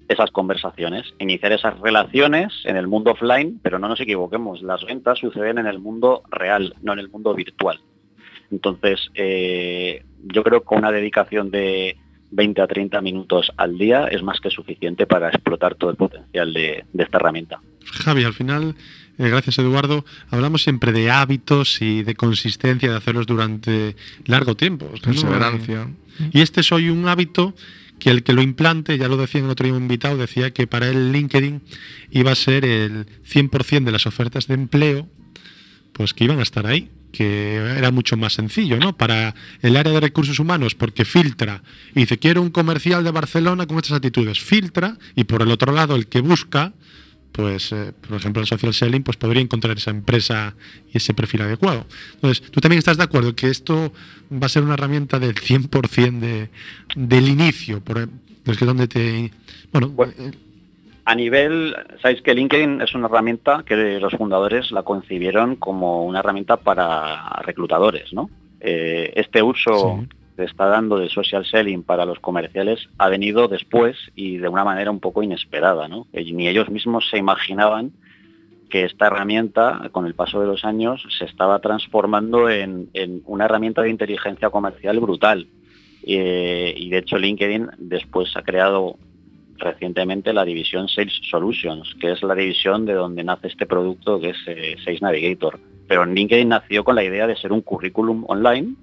[0.07, 5.19] esas conversaciones, iniciar esas relaciones en el mundo offline, pero no nos equivoquemos, las ventas
[5.19, 7.79] suceden en el mundo real, no en el mundo virtual.
[8.51, 11.97] Entonces, eh, yo creo que una dedicación de
[12.31, 16.53] 20 a 30 minutos al día es más que suficiente para explotar todo el potencial
[16.53, 17.61] de, esta herramienta.
[17.85, 18.75] Javi, al final,
[19.17, 24.89] eh, gracias Eduardo, hablamos siempre de hábitos y de consistencia de hacerlos durante largo tiempo.
[25.03, 25.89] Perseverancia.
[26.31, 27.53] Y este soy un hábito
[27.99, 31.11] que el que lo implante, ya lo decía en otro invitado, decía que para él
[31.11, 31.61] LinkedIn
[32.09, 35.07] iba a ser el 100% de las ofertas de empleo,
[35.93, 38.95] pues que iban a estar ahí que era mucho más sencillo, ¿no?
[38.95, 41.61] Para el área de recursos humanos, porque filtra
[41.95, 45.73] y dice, quiero un comercial de Barcelona con estas actitudes, filtra, y por el otro
[45.73, 46.73] lado, el que busca,
[47.31, 50.55] pues, eh, por ejemplo, el social selling, pues podría encontrar esa empresa
[50.93, 51.85] y ese perfil adecuado.
[52.15, 53.93] Entonces, ¿tú también estás de acuerdo que esto
[54.31, 56.49] va a ser una herramienta del 100% de,
[56.95, 57.81] del inicio?
[57.81, 58.09] Por,
[58.45, 59.31] es que donde te...
[59.71, 59.93] bueno
[61.11, 66.19] a nivel, sabéis que LinkedIn es una herramienta que los fundadores la concibieron como una
[66.19, 68.29] herramienta para reclutadores, ¿no?
[68.61, 70.05] Eh, este uso
[70.37, 74.63] que está dando de social selling para los comerciales ha venido después y de una
[74.63, 76.07] manera un poco inesperada, ¿no?
[76.13, 77.91] Ni ellos mismos se imaginaban
[78.69, 82.89] que esta herramienta, con el paso de los años, se estaba transformando en,
[83.25, 85.47] una herramienta de inteligencia comercial brutal.
[86.03, 88.95] Eh, y de hecho LinkedIn después ha creado
[89.61, 94.29] recientemente la división Sales Solutions, que es la división de donde nace este producto que
[94.31, 95.59] es eh, Sales Navigator.
[95.87, 98.75] Pero LinkedIn nació con la idea de ser un currículum online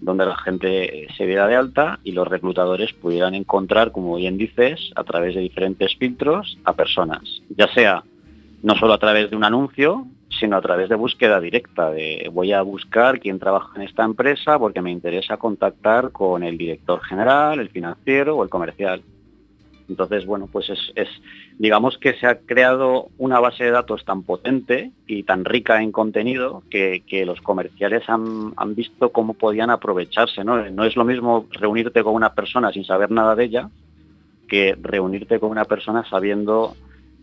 [0.00, 4.92] donde la gente se viera de alta y los reclutadores pudieran encontrar, como bien dices,
[4.96, 8.04] a través de diferentes filtros a personas, ya sea
[8.62, 10.06] no solo a través de un anuncio,
[10.40, 14.58] sino a través de búsqueda directa, de voy a buscar quién trabaja en esta empresa
[14.58, 19.02] porque me interesa contactar con el director general, el financiero o el comercial.
[19.88, 21.08] Entonces, bueno, pues es,
[21.58, 25.92] digamos que se ha creado una base de datos tan potente y tan rica en
[25.92, 30.44] contenido que, los comerciales han, visto cómo podían aprovecharse.
[30.44, 30.68] ¿no?
[30.70, 33.70] no es lo mismo reunirte con una persona sin saber nada de ella
[34.48, 36.74] que reunirte con una persona sabiendo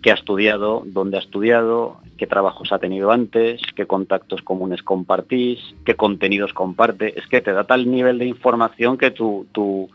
[0.02, 5.60] qué ha estudiado, dónde ha estudiado, qué trabajos ha tenido antes, qué contactos comunes compartís,
[5.86, 7.17] qué contenidos comparte.
[7.19, 9.89] Es que te da tal nivel de información que tu, tu,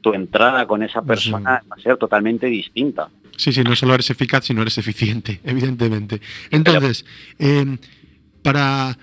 [0.00, 3.08] tu entrada con esa persona va a ser totalmente distinta.
[3.36, 6.20] Sí, sí, no solo eres eficaz, sino eres eficiente, evidentemente.
[6.50, 7.04] Entonces,
[7.38, 7.78] em,
[8.42, 8.96] para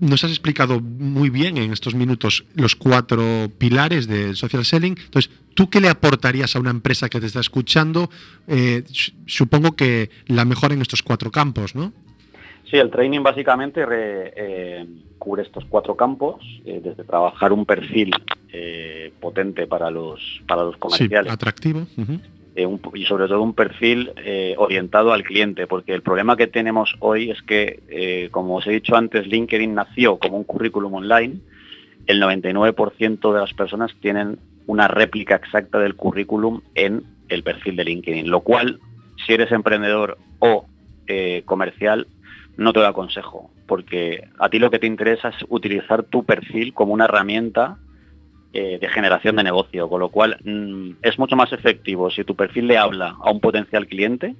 [0.00, 4.96] nos has explicado muy bien en estos minutos los cuatro pilares de social selling.
[4.98, 8.10] Entonces, ¿tú qué le aportarías a una empresa que te está escuchando?
[8.46, 8.84] Eh,
[9.26, 11.92] supongo que la mejor en estos cuatro campos, ¿no?
[12.70, 14.86] Sí, el training básicamente eh,
[15.18, 18.12] cubre estos cuatro campos, eh, desde trabajar un perfil
[19.20, 21.30] potente para los, para los comerciales.
[21.30, 21.86] Sí, atractivo.
[22.56, 26.96] Eh, y sobre todo un perfil eh, orientado al cliente, porque el problema que tenemos
[27.00, 31.40] hoy es que, eh, como os he dicho antes, LinkedIn nació como un currículum online,
[32.06, 37.84] el 99% de las personas tienen una réplica exacta del currículum en el perfil de
[37.84, 38.80] LinkedIn, lo cual,
[39.26, 40.66] si eres emprendedor o
[41.44, 42.08] comercial,
[42.56, 46.72] no te lo aconsejo, porque a ti lo que te interesa es utilizar tu perfil
[46.72, 47.78] como una herramienta
[48.52, 52.34] eh, de generación de negocio, con lo cual mm, es mucho más efectivo si tu
[52.34, 54.34] perfil le habla a un potencial cliente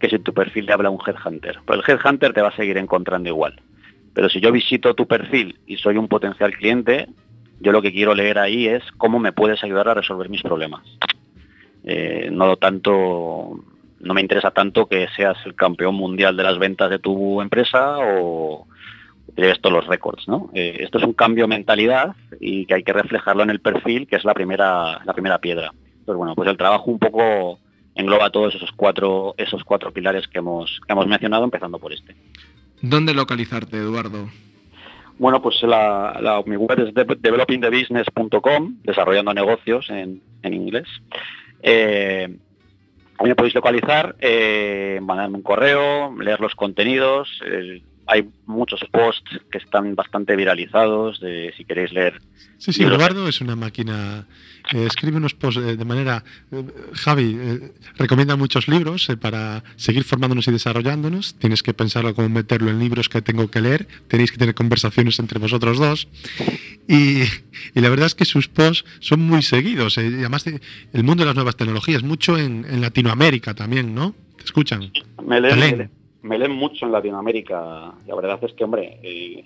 [0.00, 1.58] que si tu perfil le habla a un headhunter.
[1.66, 3.60] Pero el headhunter te va a seguir encontrando igual.
[4.14, 7.08] Pero si yo visito tu perfil y soy un potencial cliente,
[7.60, 10.82] yo lo que quiero leer ahí es cómo me puedes ayudar a resolver mis problemas.
[11.84, 13.62] Eh, no tanto,
[14.00, 17.98] no me interesa tanto que seas el campeón mundial de las ventas de tu empresa
[17.98, 18.66] o,
[19.36, 20.26] esto los récords.
[20.26, 20.50] ¿no?
[20.54, 24.06] Eh, esto es un cambio de mentalidad y que hay que reflejarlo en el perfil,
[24.06, 25.72] que es la primera, la primera piedra.
[26.00, 27.60] Entonces, bueno, pues el trabajo un poco
[27.94, 32.16] engloba todos esos cuatro, esos cuatro pilares que hemos, hemos mencionado, empezando por este.
[32.80, 34.28] ¿Dónde localizarte, Eduardo?
[35.18, 40.86] Bueno, pues la, mi web es developingthebusiness.com, desarrollando negocios en, inglés.
[41.60, 42.38] Eh,
[43.26, 47.42] me podéis localizar, eh, mandarme un correo, leer los contenidos,
[48.08, 52.20] hay muchos posts que están bastante viralizados, de si queréis leer.
[52.56, 54.26] Sí, sí, Eduardo es una máquina.
[54.72, 56.24] Eh, escribe unos posts de manera.
[56.50, 61.38] Eh, Javi eh, recomienda muchos libros para seguir formándonos y desarrollándonos.
[61.38, 63.86] Tienes que pensarlo cómo meterlo en libros que tengo que leer.
[64.08, 66.08] Tenéis que tener conversaciones entre vosotros dos.
[66.88, 67.24] Y,
[67.74, 69.98] la verdad es que sus posts son muy seguidos.
[69.98, 74.14] y además, el mundo de las nuevas tecnologías, mucho en, Latinoamérica también, ¿no?
[74.38, 74.90] ¿Te escuchan?
[75.22, 75.90] Me leen,
[76.22, 77.94] me leen mucho en Latinoamérica.
[78.06, 79.44] La verdad es que, hombre, eh,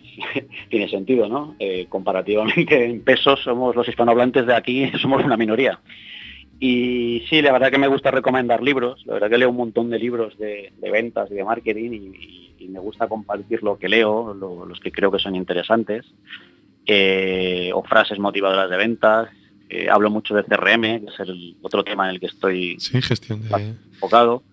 [0.71, 1.55] tiene sentido, ¿no?
[1.59, 5.81] Eh, comparativamente en pesos somos los hispanohablantes de aquí, somos una minoría.
[6.59, 9.05] Y sí, la verdad que me gusta recomendar libros.
[9.07, 12.79] La verdad que leo un montón de libros de, ventas y de marketing y, me
[12.79, 16.07] gusta compartir lo que leo, los que creo que son interesantes.
[16.87, 19.29] Eh, o frases motivadoras de ventas.
[19.91, 23.43] hablo mucho de CRM, que es el otro tema en el que estoy sí, gestión
[23.43, 23.75] de...
[23.93, 24.45] enfocado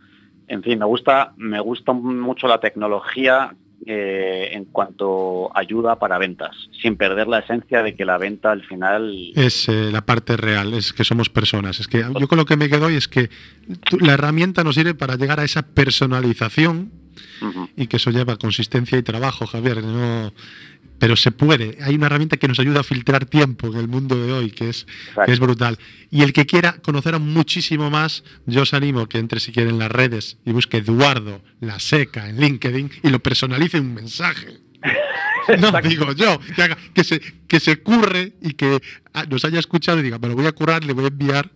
[0.50, 6.54] en fin, me gusta, me gusta mucho la tecnología eh, en cuanto ayuda para ventas,
[6.82, 9.32] sin perder la esencia de que la venta al final...
[9.36, 11.80] Es eh, la parte real, es que somos personas.
[11.80, 13.30] Es que yo con lo que me quedo hoy es que
[14.00, 16.92] la herramienta nos sirve para llegar a esa personalización
[17.76, 19.84] y que eso lleva consistencia y trabajo, Javier.
[19.84, 20.34] No,
[21.00, 21.78] pero se puede.
[21.82, 24.70] Hay una herramienta que nos ayuda a filtrar tiempo en el mundo de hoy, que
[24.70, 24.86] es,
[25.26, 25.80] es brutal.
[26.12, 29.80] Y el que quiera conocer muchísimo más, yo os animo que entre si quiere en
[29.80, 34.60] las redes y busque Eduardo La Seca en LinkedIn y lo personalice un mensaje.
[35.60, 36.40] No digo yo,
[36.94, 38.80] que, se, que se curre y que
[39.14, 41.50] ah, nos haya escuchado y diga, me lo voy a currar, le voy a enviar,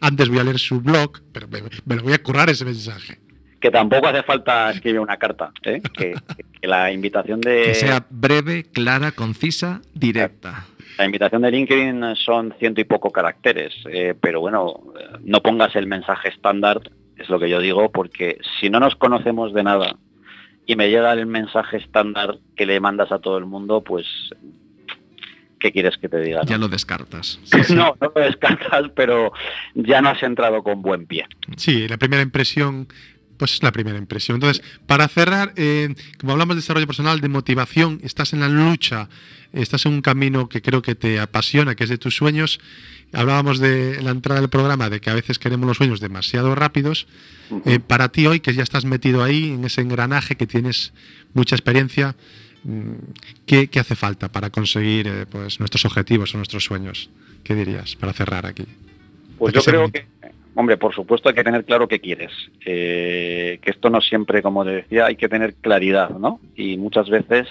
[0.00, 1.46] antes voy a leer su blog, pero
[1.84, 3.18] me lo voy a currar ese mensaje
[3.64, 5.80] que tampoco hace falta escribir una carta, ¿eh?
[5.96, 6.12] que,
[6.60, 7.62] la invitación de...
[7.62, 10.66] Que sea breve, clara, concisa, directa.
[10.98, 14.82] La invitación de LinkedIn son ciento y poco caracteres, eh, pero bueno,
[15.22, 16.82] no pongas el mensaje estándar,
[17.16, 19.96] es lo que yo digo, porque si no nos conocemos de nada
[20.66, 24.04] y me llega el mensaje estándar que le mandas a todo el mundo, pues
[25.58, 26.42] ¿qué quieres que te diga?
[26.44, 27.40] Ya lo descartas.
[27.70, 29.32] no, no lo descartas, pero
[29.74, 31.26] ya no has entrado con buen pie.
[31.56, 32.88] Sí, la primera impresión
[33.36, 34.36] Pues es la primera impresión.
[34.36, 39.08] Entonces, para cerrar, eh, como hablamos de desarrollo personal, de motivación, estás en la lucha,
[39.52, 42.60] estás en un camino que creo que te apasiona, que es de tus sueños.
[43.12, 47.06] Hablábamos de la entrada del programa, de que a veces queremos los sueños demasiado rápidos.
[47.64, 50.92] Eh, para ti hoy, que ya estás metido ahí, en ese engranaje, que tienes
[51.32, 52.16] mucha experiencia,
[52.64, 52.92] mm,
[53.46, 57.10] ¿qué, hace falta para conseguir eh, pues, nuestros objetivos o nuestros sueños?
[57.44, 58.64] ¿Qué dirías para cerrar aquí?
[59.38, 60.06] Pues yo creo que
[60.54, 62.30] Hombre, por supuesto hay que tener claro qué quieres.
[62.60, 66.40] que esto no siempre, como te decía, hay que tener claridad, ¿no?
[66.54, 67.48] Y muchas veces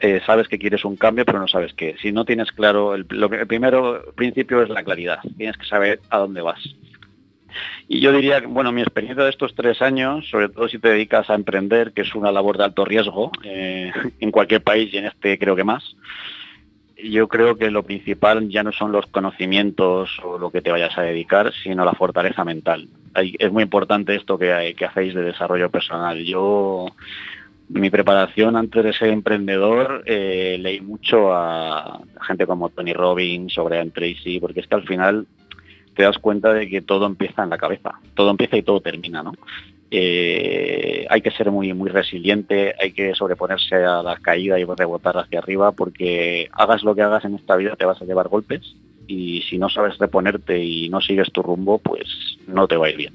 [0.00, 1.96] eh, sabes que quieres un cambio, pero no sabes qué.
[2.00, 5.18] Si no tienes claro, el, el primero principio es la claridad.
[5.36, 6.60] Tienes que saber a dónde vas.
[7.88, 11.28] Y yo diría, bueno, mi experiencia de estos tres años, sobre todo si te dedicas
[11.30, 15.06] a emprender, que es una labor de alto riesgo eh, en cualquier país y en
[15.06, 15.96] este creo que más,
[17.02, 20.96] yo creo que lo principal ya no son los conocimientos o lo que te vayas
[20.98, 22.88] a dedicar, sino la fortaleza mental.
[23.14, 26.24] es muy importante esto que, que hacéis de desarrollo personal.
[26.24, 26.86] Yo,
[27.68, 33.78] mi preparación antes de ser emprendedor, eh, leí mucho a gente como Tony Robbins, sobre
[33.78, 35.26] Anne Tracy, porque es que al final
[35.94, 39.22] te das cuenta de que todo empieza en la cabeza, todo empieza y todo termina,
[39.22, 39.32] ¿no?
[39.90, 45.16] Eh, hay que ser muy, muy resiliente, hay que sobreponerse a la caída y rebotar
[45.16, 48.74] hacia arriba porque hagas lo que hagas en esta vida te vas a llevar golpes
[49.06, 52.06] y si no sabes reponerte y no sigues tu rumbo, pues
[52.46, 53.14] no te va a ir bien.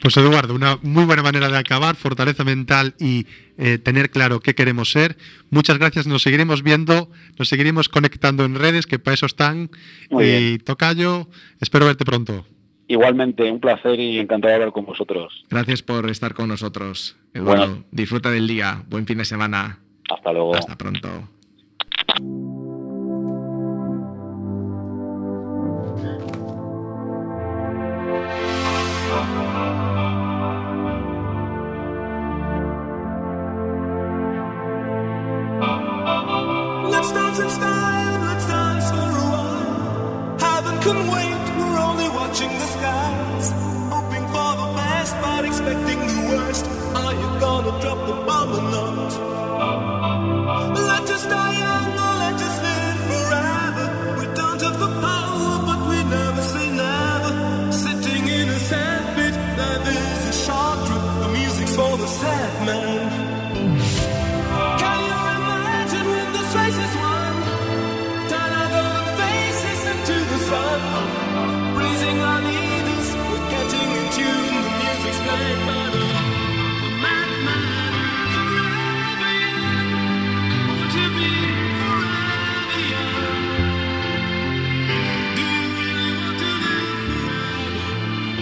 [0.00, 3.26] Pues Eduardo, una muy buena manera de acabar, fortaleza mental y
[3.58, 5.18] eh, tener claro qué queremos ser.
[5.50, 9.70] Muchas gracias, nos seguiremos viendo, nos seguiremos conectando en redes, que para eso están.
[10.10, 11.28] y Tocayo,
[11.60, 12.46] espero verte pronto.
[12.90, 15.44] Igualmente, un placer y encantado de hablar con vosotros.
[15.48, 17.16] Gracias por estar con nosotros.
[17.32, 18.82] Eduardo, disfruta del día.
[18.88, 19.78] Buen fin de semana.
[20.10, 20.56] Hasta luego.
[20.56, 21.28] Hasta pronto.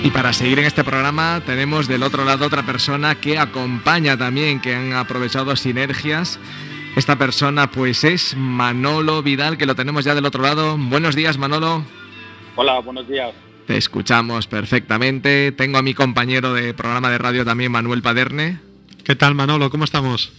[0.08, 4.58] Y para seguir en este programa tenemos del otro lado otra persona que acompaña también,
[4.58, 6.40] que han aprovechado sinergias.
[6.96, 10.78] Esta persona pues es Manolo Vidal, que lo tenemos ya del otro lado.
[10.78, 11.84] Buenos días Manolo.
[12.56, 13.34] Hola, buenos días.
[13.66, 15.52] Te escuchamos perfectamente.
[15.52, 18.60] Tengo a mi compañero de programa de radio también, Manuel Paderne.
[19.04, 19.68] ¿Qué tal Manolo?
[19.68, 20.32] ¿Cómo estamos?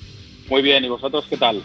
[0.49, 1.61] Muy bien, ¿y vosotros qué tal?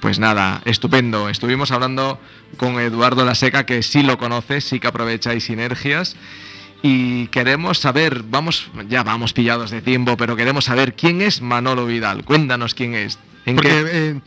[0.00, 1.28] Pues nada, estupendo.
[1.28, 2.18] Estuvimos hablando
[2.56, 6.16] con Eduardo La Seca, que sí lo conoce, sí que aprovecháis sinergias
[6.82, 11.86] y queremos saber, vamos, ya vamos pillados de tiempo, pero queremos saber quién es Manolo
[11.86, 12.24] Vidal.
[12.24, 13.20] Cuéntanos quién es.
[13.44, 14.20] Porque, eh,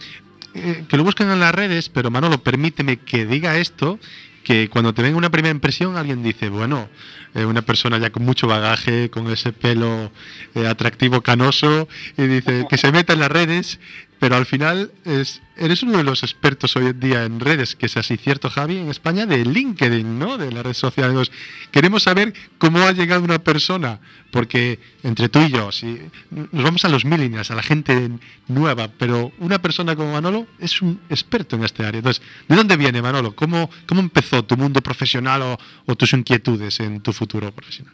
[0.53, 3.99] eh, que lo buscan en las redes, pero Manolo, permíteme que diga esto,
[4.45, 6.87] que cuando te ven una primera impresión alguien dice, bueno,
[7.33, 10.11] eh, una persona ya con mucho bagaje, con ese pelo
[10.65, 13.79] atractivo canoso, y dice que se meta en las redes
[14.19, 17.87] pero al final es, eres uno de los expertos hoy en día en redes, que
[17.87, 20.37] es así cierto, Javi, en España, de LinkedIn, ¿no?
[20.37, 21.29] De la red social.
[21.71, 23.99] queremos saber cómo ha llegado una persona,
[24.31, 25.99] porque entre tú y yo, si
[26.31, 28.09] nos vamos a los millennials, a la gente
[28.47, 31.99] nueva, pero una persona como Manolo es un experto en este área.
[31.99, 33.35] Entonces, ¿de dónde viene Manolo?
[33.35, 37.93] ¿Cómo, cómo empezó tu mundo profesional o tus inquietudes en tu futuro profesional?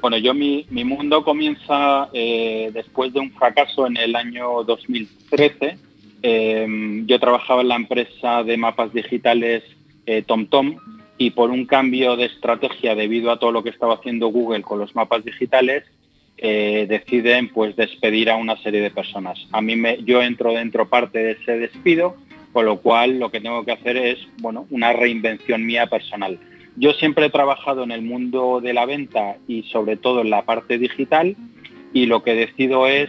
[0.00, 5.78] Bueno, yo mi, mundo comienza eh, después de un fracaso en el año 2013.
[6.22, 9.62] Em, yo trabajaba en la empresa de mapas digitales
[10.06, 10.76] eh, TomTom
[11.18, 14.78] y por un cambio de estrategia debido a todo lo que estaba haciendo Google con
[14.78, 15.84] los mapas digitales,
[16.36, 19.38] eh, deciden pues despedir a una serie de personas.
[19.52, 22.16] A mí me, yo entro dentro parte de ese despido,
[22.52, 26.38] con lo cual lo que tengo que hacer es bueno, una reinvención mía personal.
[26.76, 30.42] Yo siempre he trabajado en el mundo de la venta y sobre todo en la
[30.42, 31.36] parte digital
[31.92, 33.08] y lo que decido es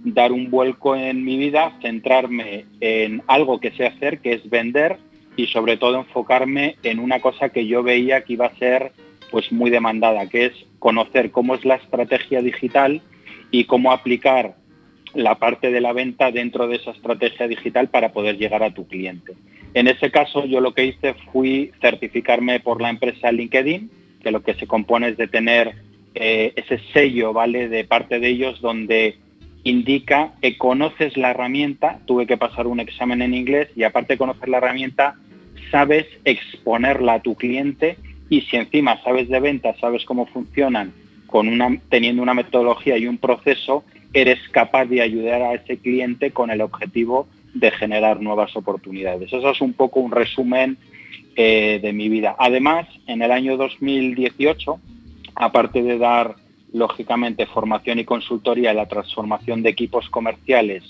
[0.00, 4.98] dar un vuelco en mi vida, centrarme en algo que sé hacer, que es vender
[5.36, 8.92] y sobre todo enfocarme en una cosa que yo veía que iba a ser
[9.30, 13.02] pues muy demandada, que es conocer cómo es la estrategia digital
[13.50, 14.56] y cómo aplicar
[15.14, 18.86] la parte de la venta dentro de esa estrategia digital para poder llegar a tu
[18.86, 19.32] cliente.
[19.76, 23.90] En ese caso yo lo que hice fui certificarme por la empresa LinkedIn,
[24.22, 25.74] que lo que se compone es de tener
[26.14, 27.68] eh, ese sello, ¿vale?
[27.68, 29.18] De parte de ellos donde
[29.64, 34.18] indica que conoces la herramienta, tuve que pasar un examen en inglés y aparte de
[34.18, 35.16] conocer la herramienta,
[35.70, 37.98] sabes exponerla a tu cliente
[38.30, 40.94] y si encima sabes de ventas, sabes cómo funcionan,
[41.90, 46.62] teniendo una metodología y un proceso, eres capaz de ayudar a ese cliente con el
[46.62, 49.32] objetivo de generar nuevas oportunidades.
[49.32, 50.76] Eso es un poco un resumen
[51.34, 52.36] eh, de mi vida.
[52.38, 54.78] Además, en el año 2018,
[55.34, 56.36] aparte de dar,
[56.72, 60.82] lógicamente, formación y consultoría en la transformación de equipos comerciales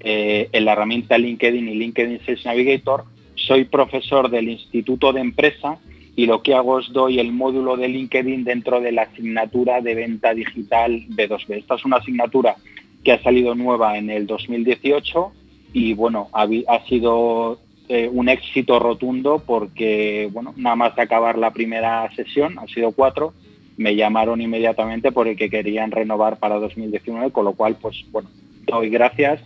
[0.00, 3.04] eh, en la herramienta LinkedIn y LinkedIn Sales Navigator,
[3.34, 5.78] soy profesor del Instituto de Empresa
[6.16, 9.94] y lo que hago es doy el módulo de LinkedIn dentro de la asignatura de
[9.94, 11.58] venta digital B2B.
[11.58, 12.56] Esta es una asignatura
[13.04, 15.32] que ha salido nueva en el 2018
[15.72, 16.46] y bueno, ha,
[16.86, 17.58] sido
[17.88, 22.92] eh, un éxito rotundo porque bueno, nada más de acabar la primera sesión, han sido
[22.92, 23.32] cuatro,
[23.76, 28.30] me llamaron inmediatamente porque querían renovar para 2019, con lo cual pues bueno,
[28.66, 29.40] doy gracias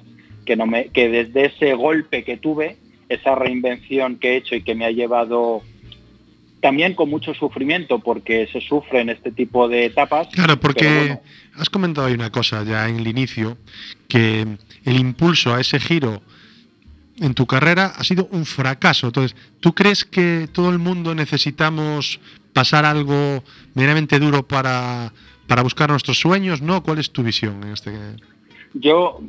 [0.44, 2.76] que, no me, que desde ese golpe que tuve,
[3.08, 5.62] esa reinvención que he hecho y que me ha llevado
[6.62, 10.28] también con mucho sufrimiento porque se sufre en este tipo de etapas.
[10.28, 11.18] Claro, porque
[11.56, 13.58] has comentado ahí una cosa ya en el inicio,
[14.08, 14.46] que
[14.84, 16.22] el impulso a ese giro
[17.20, 19.08] en tu carrera ha sido un fracaso.
[19.08, 22.20] Entonces, ¿tú crees que todo el mundo necesitamos
[22.52, 23.42] pasar algo
[23.74, 25.12] meramente duro para,
[25.46, 26.62] para buscar nuestros sueños?
[26.62, 26.82] ¿No?
[26.82, 27.92] ¿Cuál es tu visión en este?
[28.74, 29.20] Yo,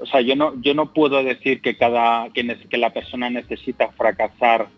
[0.00, 3.90] o sea, yo no, yo no puedo decir que cada que, que la persona necesita
[3.92, 4.68] fracasar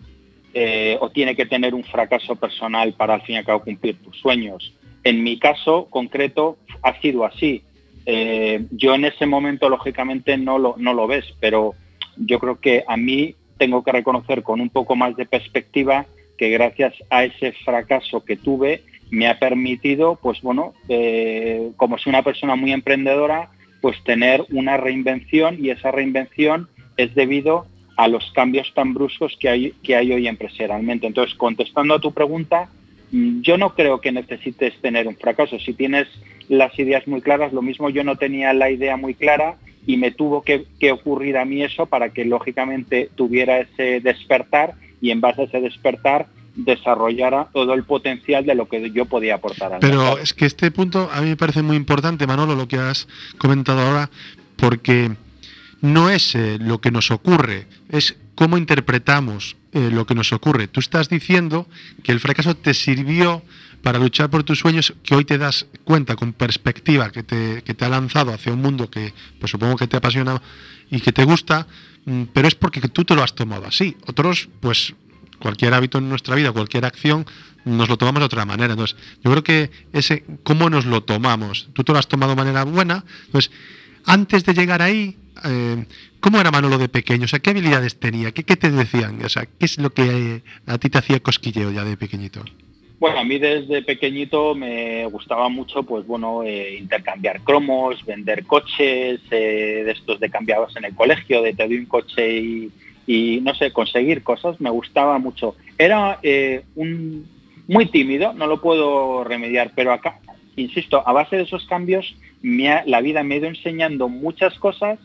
[0.55, 3.97] eh, o tiene que tener un fracaso personal para al fin y al cabo cumplir
[4.03, 4.74] tus sueños.
[5.05, 7.62] En mi caso concreto ha sido así.
[8.11, 11.74] Eh, yo en ese momento lógicamente no lo, ves, pero
[12.16, 16.06] yo creo que a mí tengo que reconocer con un poco más de perspectiva
[16.38, 18.80] que gracias a ese fracaso que tuve
[19.11, 23.50] me ha permitido, pues bueno, eh, como soy una persona muy emprendedora,
[23.82, 27.66] pues tener una reinvención y esa reinvención es debido
[27.98, 31.06] a los cambios tan bruscos que hay, que hay hoy empresarialmente.
[31.06, 32.70] Entonces, contestando a tu pregunta,
[33.12, 35.59] mm, yo no creo que necesites tener un fracaso.
[35.59, 36.09] Si tienes
[36.49, 40.11] las ideas muy claras, lo mismo yo no tenía la idea muy clara y me
[40.11, 45.42] tuvo que, ocurrir a mí eso para que lógicamente tuviera ese despertar y en base
[45.42, 50.18] a ese despertar desarrollara todo el potencial de lo que yo podía aportar al Pero
[50.18, 53.07] es que este punto a mí me parece muy importante, Manolo, lo que has
[53.38, 54.11] comentado ahora,
[54.57, 55.12] porque
[55.80, 60.68] no es eh, lo que nos ocurre, es cómo interpretamos eh, lo que nos ocurre.
[60.68, 61.66] Tú estás diciendo
[62.03, 63.42] que el fracaso te sirvió
[63.89, 67.72] para luchar por tus sueños, que hoy te das cuenta con perspectiva que te, que
[67.72, 70.43] te ha lanzado hacia un mundo que pues supongo que te apasiona
[70.91, 71.66] y que te gusta,
[72.05, 73.97] mm, pero es porque tú te lo has tomado así.
[74.05, 74.93] Otros, pues
[75.39, 77.24] cualquier hábito en nuestra vida, cualquier acción,
[77.64, 78.74] nos lo tomamos de otra manera.
[78.74, 82.36] Entonces, yo creo que ese cómo nos lo tomamos, tú te lo has tomado de
[82.36, 83.51] manera buena, entonces,
[84.05, 85.86] antes de llegar ahí, eh,
[86.20, 87.24] ¿cómo era Manolo de pequeño?
[87.24, 88.32] O sea, ¿qué habilidades tenía?
[88.32, 89.24] ¿Qué, te decían?
[89.24, 92.45] O sea, ¿qué es lo que eh, a ti te hacía cosquilleo ya de pequeñito?
[92.99, 99.20] Bueno, a mí desde pequeñito me gustaba mucho, pues bueno, eh, intercambiar cromos, vender coches,
[99.30, 102.72] de estos de cambiados en el colegio, de te un coche
[103.07, 105.55] y, no sé, conseguir cosas, me gustaba mucho.
[105.78, 106.18] Era
[106.74, 107.26] un
[107.68, 110.18] muy tímido, no lo puedo remediar, pero acá,
[110.57, 114.99] insisto, a base de esos cambios, la vida me ha ido enseñando muchas cosas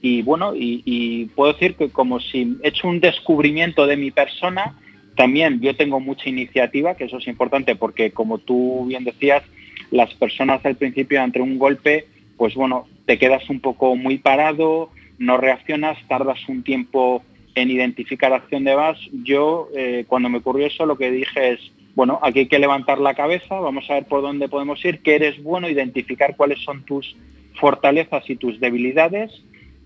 [0.00, 4.78] y bueno, y, puedo decir que como si he hecho un descubrimiento de mi persona,
[5.16, 9.42] también yo tengo mucha iniciativa, que eso es importante porque como tú bien decías,
[9.90, 12.06] las personas al principio ante un golpe,
[12.36, 17.22] pues bueno, te quedas un poco muy parado, no reaccionas, tardas un tiempo
[17.54, 18.98] en identificar hacia dónde vas.
[19.22, 21.60] Yo, eh, cuando me ocurrió eso, lo que dije es,
[21.94, 25.14] bueno, aquí hay que levantar la cabeza, vamos a ver por dónde podemos ir, que
[25.14, 27.14] eres bueno, identificar cuáles son tus
[27.54, 29.30] fortalezas y tus debilidades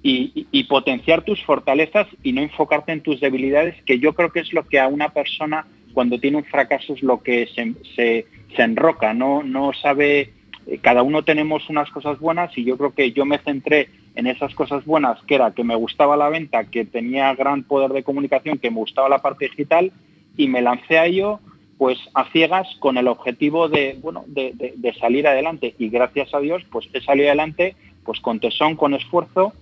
[0.03, 4.53] y, potenciar tus fortalezas y no enfocarte en tus debilidades, que yo creo que es
[4.53, 7.49] lo que a una persona cuando tiene un fracaso es lo que
[7.97, 8.27] se,
[8.57, 10.33] enroca, no, no sabe,
[10.67, 14.27] eh, cada uno tenemos unas cosas buenas y yo creo que yo me centré en
[14.27, 18.03] esas cosas buenas, que era que me gustaba la venta, que tenía gran poder de
[18.03, 19.93] comunicación, que me gustaba la parte digital
[20.37, 21.41] y me lancé a ello
[21.79, 25.77] pues a ciegas con el objetivo de, bueno, de, de salir adelante.
[25.79, 29.53] Y gracias a Dios pues he salido adelante pues con tesón, con esfuerzo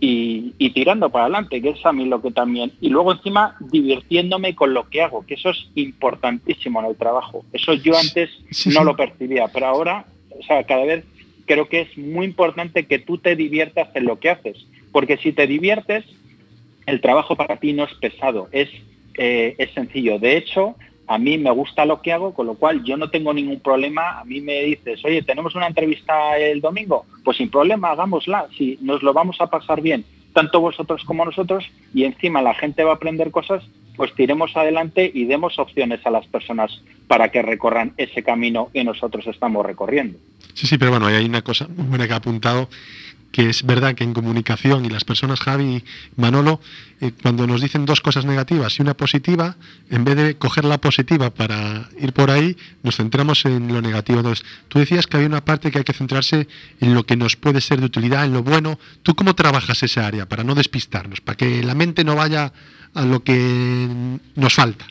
[0.00, 2.72] y, tirando para adelante, que es a mí lo que también.
[2.80, 7.44] Y luego encima divirtiéndome con lo que hago, que eso es importantísimo en el trabajo.
[7.52, 8.30] Eso yo antes
[8.66, 11.04] no lo percibía, pero ahora, o sea, cada vez
[11.46, 15.32] creo que es muy importante que tú te diviertas en lo que haces, porque si
[15.32, 16.04] te diviertes,
[16.86, 18.68] el trabajo para ti no es pesado, es,
[19.16, 20.18] eh, es sencillo.
[20.18, 20.76] De hecho,
[21.06, 24.20] a mí me gusta lo que hago, con lo cual yo no tengo ningún problema.
[24.20, 28.78] A mí me dices, oye, tenemos una entrevista el domingo, pues sin problema, hagámosla, si
[28.80, 32.92] nos lo vamos a pasar bien, tanto vosotros como nosotros, y encima la gente va
[32.92, 33.62] a aprender cosas,
[33.96, 38.82] pues tiremos adelante y demos opciones a las personas para que recorran ese camino que
[38.82, 40.18] nosotros estamos recorriendo.
[40.54, 42.68] Sí, sí, pero bueno, hay una cosa muy buena que ha apuntado,
[43.34, 46.60] que es verdad que en comunicación y las personas, Javi y Manolo,
[47.00, 49.56] eh, cuando nos dicen dos cosas negativas y una positiva,
[49.90, 54.20] en vez de coger la positiva para ir por ahí, nos centramos en lo negativo.
[54.20, 56.46] Entonces, tú decías que había una parte que hay que centrarse
[56.80, 58.78] en lo que nos puede ser de utilidad, en lo bueno.
[59.02, 62.52] ¿Tú cómo trabajas esa área para no despistarnos, para que la mente no vaya
[62.94, 63.88] a lo que
[64.36, 64.86] nos falta?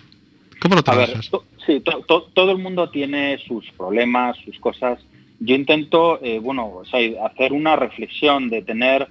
[0.59, 1.31] ¿Cómo lo trabajas?
[1.65, 4.99] sí, todo el mundo tiene sus problemas, sus cosas
[5.43, 6.83] yo intento, eh, bueno,
[7.23, 9.07] hacer una reflexión de tener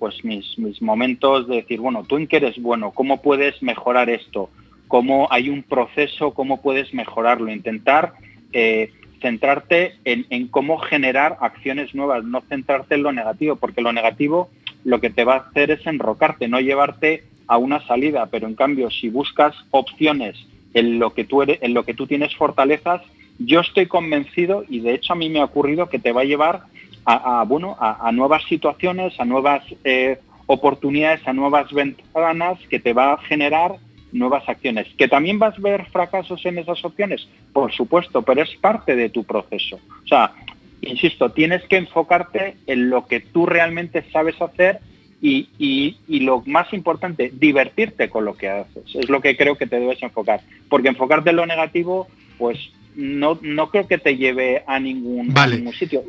[0.00, 4.10] pues mis, mis momentos de decir, bueno, tú en qué eres bueno, cómo puedes mejorar
[4.10, 4.50] esto,
[4.88, 8.14] cómo hay un proceso, cómo puedes mejorarlo, intentar
[8.52, 13.92] eh, centrarte en, en, cómo generar acciones nuevas, no centrarte en lo negativo, porque lo
[13.92, 14.50] negativo
[14.84, 18.56] lo que te va a hacer es enrocarte, no llevarte a una salida, pero en
[18.56, 20.36] cambio si buscas opciones
[20.74, 23.02] en lo que tú en lo que tú tienes fortalezas,
[23.38, 26.24] yo estoy convencido y de hecho a mí me ha ocurrido que te va a
[26.24, 26.62] llevar
[27.08, 33.12] a, bueno, a, nuevas situaciones, a nuevas eh, oportunidades, a nuevas ventanas que te va
[33.12, 33.76] a generar
[34.10, 34.88] nuevas acciones.
[34.98, 37.28] ¿Que también vas a ver fracasos en esas opciones?
[37.52, 39.78] Por supuesto, pero es parte de tu proceso.
[40.04, 40.32] O sea,
[40.80, 44.80] insisto, tienes que enfocarte en lo que tú realmente sabes hacer
[45.20, 48.94] y, y, lo más importante, divertirte con lo que haces.
[48.94, 50.40] Es lo que creo que te debes enfocar.
[50.68, 52.08] Porque enfocarte en lo negativo,
[52.38, 52.58] pues
[52.96, 55.34] no, no creo que te lleve a ningún,
[55.78, 56.02] sitio.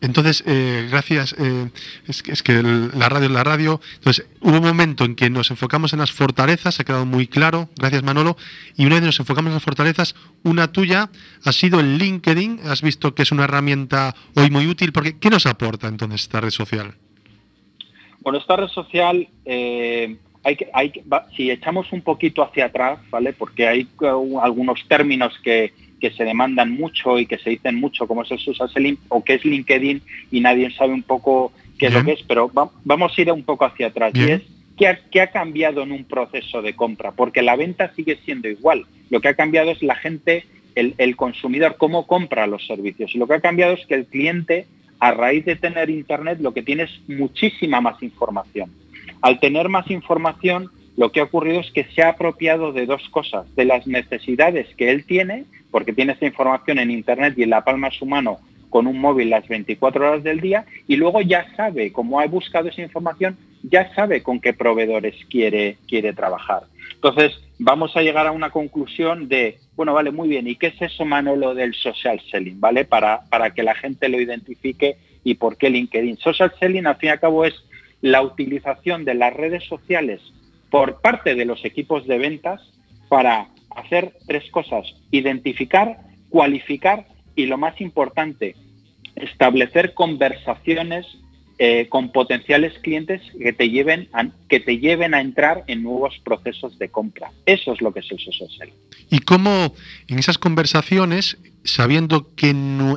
[0.00, 1.34] entonces, eh, gracias.
[1.38, 1.68] Eh,
[2.06, 3.80] es, que la radio es la radio.
[3.96, 7.68] Entonces, hubo un momento en que nos enfocamos en las fortalezas, ha quedado muy claro.
[7.76, 8.36] Gracias, Manolo.
[8.76, 10.14] Y una vez nos enfocamos en las fortalezas,
[10.44, 11.10] una tuya
[11.44, 12.60] ha sido el LinkedIn.
[12.64, 14.92] Has visto que es una herramienta hoy muy útil.
[14.92, 16.94] porque ¿Qué nos aporta entonces esta red social?
[18.20, 20.92] Bueno, esta red social, eh, hay que, hay,
[21.36, 23.32] si echamos un poquito hacia atrás, ¿vale?
[23.32, 23.88] Porque hay
[24.40, 25.72] algunos términos que,
[26.02, 29.22] que se demandan mucho y que se dicen mucho, como es el social selling o
[29.22, 32.50] que es LinkedIn y nadie sabe un poco qué es lo que es, pero
[32.84, 34.10] vamos a ir un poco hacia atrás.
[34.12, 34.42] Y es
[34.76, 38.84] ¿qué ha, cambiado en un proceso de compra, porque la venta sigue siendo igual.
[39.10, 40.44] Lo que ha cambiado es la gente,
[40.74, 43.14] el, el consumidor, cómo compra los servicios.
[43.14, 44.66] Y lo que ha cambiado es que el cliente,
[44.98, 48.72] a raíz de tener Internet, lo que tiene es muchísima más información.
[49.20, 53.08] Al tener más información, lo que ha ocurrido es que se ha apropiado de dos
[53.10, 57.50] cosas, de las necesidades que él tiene, porque tiene esta información en Internet y en
[57.50, 58.38] la palma de su mano
[58.70, 62.68] con un móvil las 24 horas del día, y luego ya sabe, como ha buscado
[62.68, 66.62] esa información, ya sabe con qué proveedores quiere, quiere trabajar.
[66.94, 70.80] Entonces, vamos a llegar a una conclusión de, bueno, vale, muy bien, ¿y qué es
[70.80, 72.60] eso, Manolo, del social selling?
[72.60, 72.86] ¿Vale?
[72.86, 76.16] Para, para que la gente lo identifique y por qué LinkedIn.
[76.16, 77.54] Social selling, al fin y al cabo, es
[78.00, 80.20] la utilización de las redes sociales
[80.70, 82.62] por parte de los equipos de ventas
[83.10, 85.98] para hacer tres cosas, identificar,
[86.28, 88.56] cualificar y lo más importante,
[89.16, 91.06] establecer conversaciones
[91.58, 96.18] eh, con potenciales clientes que te, lleven a, que te lleven a entrar en nuevos
[96.24, 97.30] procesos de compra.
[97.46, 98.70] Eso es lo que es el social.
[99.10, 99.74] ¿Y cómo
[100.08, 102.50] en esas conversaciones sabiendo que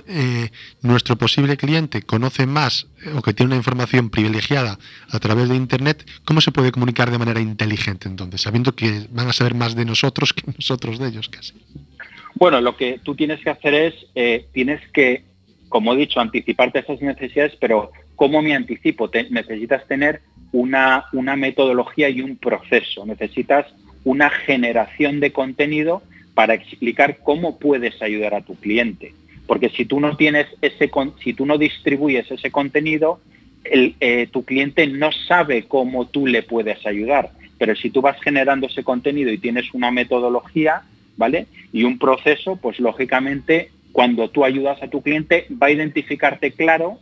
[0.07, 0.49] eh,
[0.82, 5.55] nuestro posible cliente conoce más eh, o que tiene una información privilegiada a través de
[5.55, 8.41] Internet, ¿cómo se puede comunicar de manera inteligente entonces?
[8.41, 11.53] Sabiendo que van a saber más de nosotros que nosotros de ellos casi.
[12.36, 15.24] Bueno, lo que tú tienes que hacer es, eh, tienes que,
[15.70, 19.09] como he dicho, anticiparte a esas necesidades, pero ¿cómo me anticipo?
[19.30, 23.66] necesitas tener una, una metodología y un proceso, necesitas
[24.03, 26.03] una generación de contenido
[26.36, 29.13] para explicar cómo puedes ayudar a tu cliente.
[29.47, 30.91] Porque si tú no tienes ese,
[31.23, 33.19] si tú no distribuyes ese contenido,
[33.63, 37.31] eh, tu cliente no sabe cómo tú le puedes ayudar.
[37.57, 40.83] Pero si tú vas generando ese contenido y tienes una metodología,
[41.17, 41.47] ¿vale?
[41.71, 46.99] Y un proceso, pues lógicamente cuando tú ayudas a tu cliente va a identificarte claro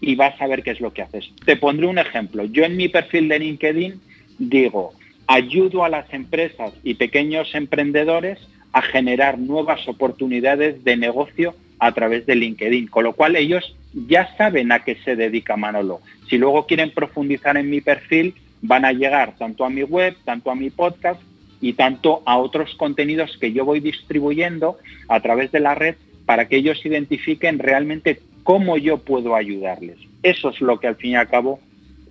[0.00, 1.28] y va a saber qué es lo que haces.
[1.44, 2.44] Te pondré un ejemplo.
[2.44, 4.00] Yo en mi perfil de LinkedIn
[4.38, 4.92] digo,
[5.26, 8.38] ayudo a las empresas y pequeños emprendedores
[8.72, 14.36] a generar nuevas oportunidades de negocio a través de LinkedIn, con lo cual ellos ya
[14.36, 16.00] saben a qué se dedica Manolo.
[16.28, 20.50] Si luego quieren profundizar en mi perfil, van a llegar tanto a mi web, tanto
[20.50, 21.20] a mi podcast
[21.60, 25.96] y tanto a otros contenidos que yo voy distribuyendo a través de la red
[26.26, 29.98] para que ellos identifiquen realmente cómo yo puedo ayudarles.
[30.22, 31.60] Eso es lo que al fin y al cabo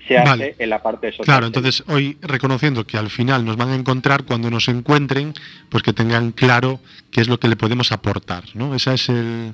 [0.10, 1.26] se hace en la parte social.
[1.26, 5.34] Claro, entonces hoy reconociendo que al final nos van a encontrar cuando nos encuentren,
[5.70, 6.80] pues que tengan claro
[7.12, 8.76] qué es lo que le podemos aportar, ¿no?
[8.76, 9.54] Ese es el,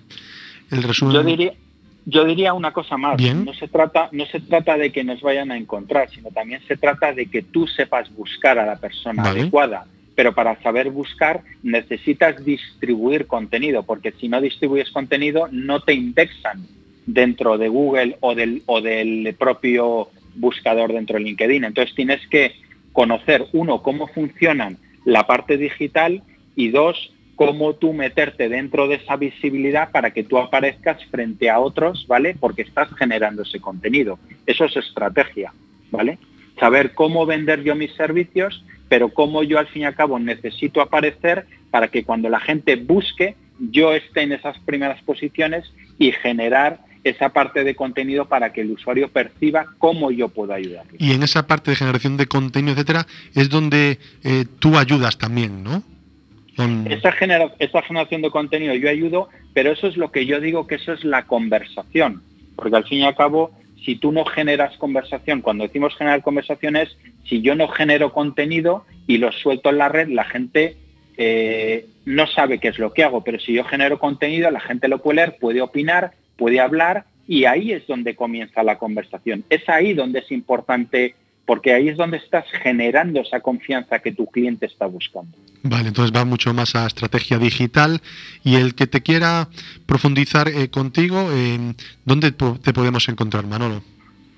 [0.71, 1.13] resumen.
[1.13, 1.53] Yo diría,
[2.05, 3.19] yo diría una cosa más.
[3.19, 6.77] No se trata, no se trata de que nos vayan a encontrar, sino también se
[6.77, 9.85] trata de que tú sepas buscar a la persona adecuada.
[10.15, 16.65] Pero para saber buscar necesitas distribuir contenido, porque si no distribuyes contenido no te indexan
[17.05, 21.63] dentro de Google o del, o del propio buscador dentro de LinkedIn.
[21.63, 22.53] Entonces tienes que
[22.93, 26.23] conocer, uno, cómo funcionan la parte digital
[26.55, 31.59] y dos, cómo tú meterte dentro de esa visibilidad para que tú aparezcas frente a
[31.59, 32.35] otros, ¿vale?
[32.39, 34.17] Porque estás generando ese contenido.
[34.45, 35.53] Eso es estrategia,
[35.91, 36.17] ¿vale?
[36.59, 40.81] Saber cómo vender yo mis servicios, pero cómo yo al fin y al cabo necesito
[40.81, 45.65] aparecer para que cuando la gente busque, yo esté en esas primeras posiciones
[45.97, 50.85] y generar esa parte de contenido para que el usuario perciba cómo yo puedo ayudar.
[50.97, 55.63] Y en esa parte de generación de contenido, etcétera, es donde eh, tú ayudas también,
[55.63, 55.83] ¿no?
[56.57, 57.13] Esa,
[57.59, 60.93] esa generación de contenido yo ayudo, pero eso es lo que yo digo que eso
[60.93, 62.23] es la conversación,
[62.55, 63.51] porque al fin y al cabo,
[63.83, 69.17] si tú no generas conversación, cuando decimos generar conversaciones, si yo no genero contenido y
[69.17, 70.77] lo suelto en la red, la gente
[71.17, 74.87] eh, no sabe qué es lo que hago, pero si yo genero contenido, la gente
[74.87, 79.43] lo puede leer, puede opinar, puede hablar y ahí es donde comienza la conversación.
[79.49, 81.15] Es ahí donde es importante
[81.45, 85.37] porque ahí es donde estás generando esa confianza que tu cliente está buscando.
[85.61, 88.01] Vale, entonces va mucho más a estrategia digital
[88.43, 89.49] y el que te quiera
[89.85, 91.73] profundizar eh, contigo, eh,
[92.03, 93.81] ¿dónde te podemos encontrar, Manolo?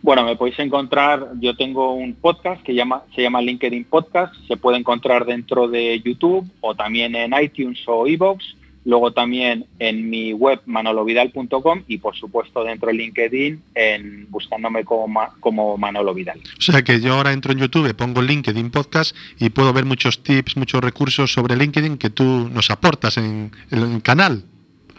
[0.02, 4.56] Bueno, me podéis encontrar, yo tengo un podcast que llama, se llama LinkedIn Podcast, se
[4.56, 8.44] puede encontrar dentro de YouTube o también en iTunes o iVoox
[8.88, 15.28] luego también en mi web manolovidal.com y por supuesto dentro de LinkedIn en buscándome como,
[15.42, 16.40] como Manolo Vidal.
[16.58, 20.24] O sea que yo ahora entro en YouTube, pongo LinkedIn Podcast y puedo ver muchos
[20.24, 24.44] tips, muchos recursos sobre LinkedIn que tú nos aportas en, el canal.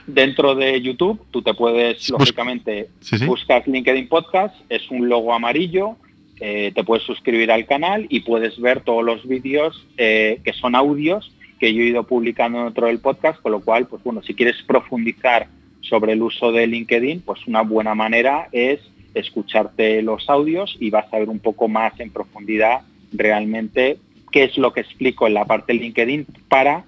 [0.07, 2.91] Dentro de YouTube tú te puedes, lógicamente,
[3.27, 5.97] buscas LinkedIn Podcast, es un logo amarillo,
[6.41, 10.75] eh, te puedes suscribir al canal y puedes ver todos los vídeos eh, que son
[10.75, 14.35] audios que yo he ido publicando dentro del podcast, con lo cual, pues bueno, si
[14.35, 15.49] quieres profundizar
[15.81, 18.81] sobre el uso de LinkedIn, pues una buena manera es
[19.15, 22.83] escucharte los audios y vas a ver un poco más en profundidad
[23.13, 23.99] realmente
[24.31, 26.85] qué es lo que explico en la parte de LinkedIn para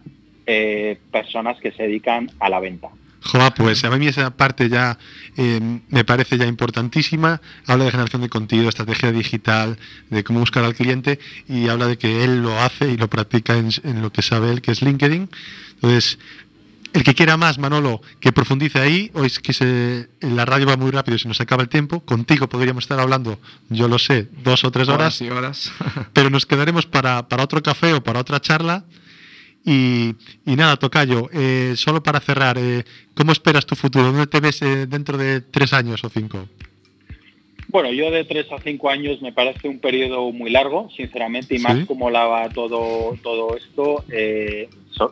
[0.47, 2.91] eh, personas que se dedican a la venta.
[3.23, 4.99] Joa, pues a mí esa parte ya
[5.37, 7.41] eh, me parece ya importantísima.
[7.67, 11.19] Habla de generación de contenido, estrategia digital, de cómo buscar al cliente
[11.49, 14.63] y habla de que él lo hace y lo practica en, lo que sabe él,
[14.63, 15.29] que es LinkedIn.
[15.75, 16.19] Entonces,
[16.93, 20.77] el que quiera más, Manolo, que profundice ahí, hoy es que se, la radio va
[20.77, 22.01] muy rápido y se nos acaba el tiempo.
[22.01, 25.21] Contigo podríamos estar hablando, yo lo sé, dos o tres horas.
[25.21, 25.73] y horas.
[26.15, 28.85] pero nos quedaremos para, para otro café o para otra charla
[29.65, 32.85] y, nada, Tocayo, eh, solo para cerrar, eh,
[33.15, 34.07] ¿cómo esperas tu futuro?
[34.07, 36.49] ¿Dónde te ves eh, dentro de tres años o cinco?
[37.69, 41.61] Bueno, yo de tres a cinco años me parece un periodo muy largo, sinceramente, y
[41.61, 44.05] más como la va todo, todo esto,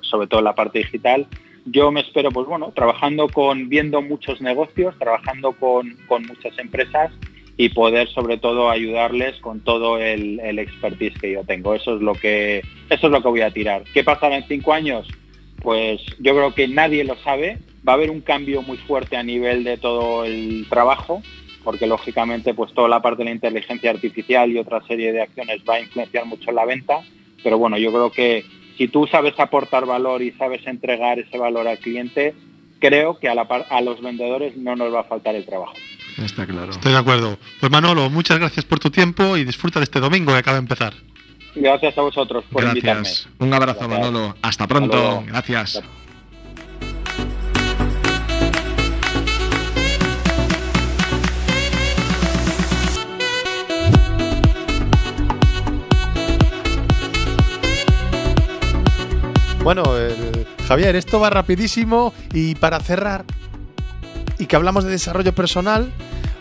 [0.01, 1.29] sobre todo la parte digital.
[1.67, 7.13] Yo me espero, pues bueno, trabajando con, viendo muchos negocios, trabajando con, con muchas empresas
[7.61, 11.75] y poder sobre todo ayudarles con todo el, expertise que yo tengo.
[11.75, 13.83] Eso es lo que eso es lo que voy a tirar.
[13.93, 15.09] ¿Qué pasará en cinco años?
[15.61, 17.59] Pues yo creo que nadie lo sabe.
[17.87, 21.21] Va a haber un cambio muy fuerte a nivel de todo el trabajo,
[21.65, 25.61] porque lógicamente pues toda la parte de la inteligencia artificial y otra serie de acciones
[25.69, 27.01] va a influenciar mucho en la venta.
[27.43, 28.45] Pero bueno, yo creo que
[28.77, 32.35] si tú sabes aportar valor y sabes entregar ese valor al cliente,
[32.79, 35.75] creo que a, a los vendedores no nos va a faltar el trabajo.
[36.25, 36.73] Está claro.
[36.73, 37.39] Estoy de acuerdo.
[37.61, 40.63] Pues Manolo, muchas gracias por tu tiempo y disfruta de este domingo que acaba de
[40.63, 40.95] empezar.
[41.55, 43.09] Gracias a vosotros por invitarme.
[43.39, 44.37] Un abrazo, Manolo.
[44.43, 45.23] Hasta pronto.
[45.27, 45.83] gracias.
[59.63, 59.83] Bueno,
[60.67, 63.27] Javier, esto va rapidísimo y para cerrar,
[64.39, 65.93] y que hablamos de desarrollo personal,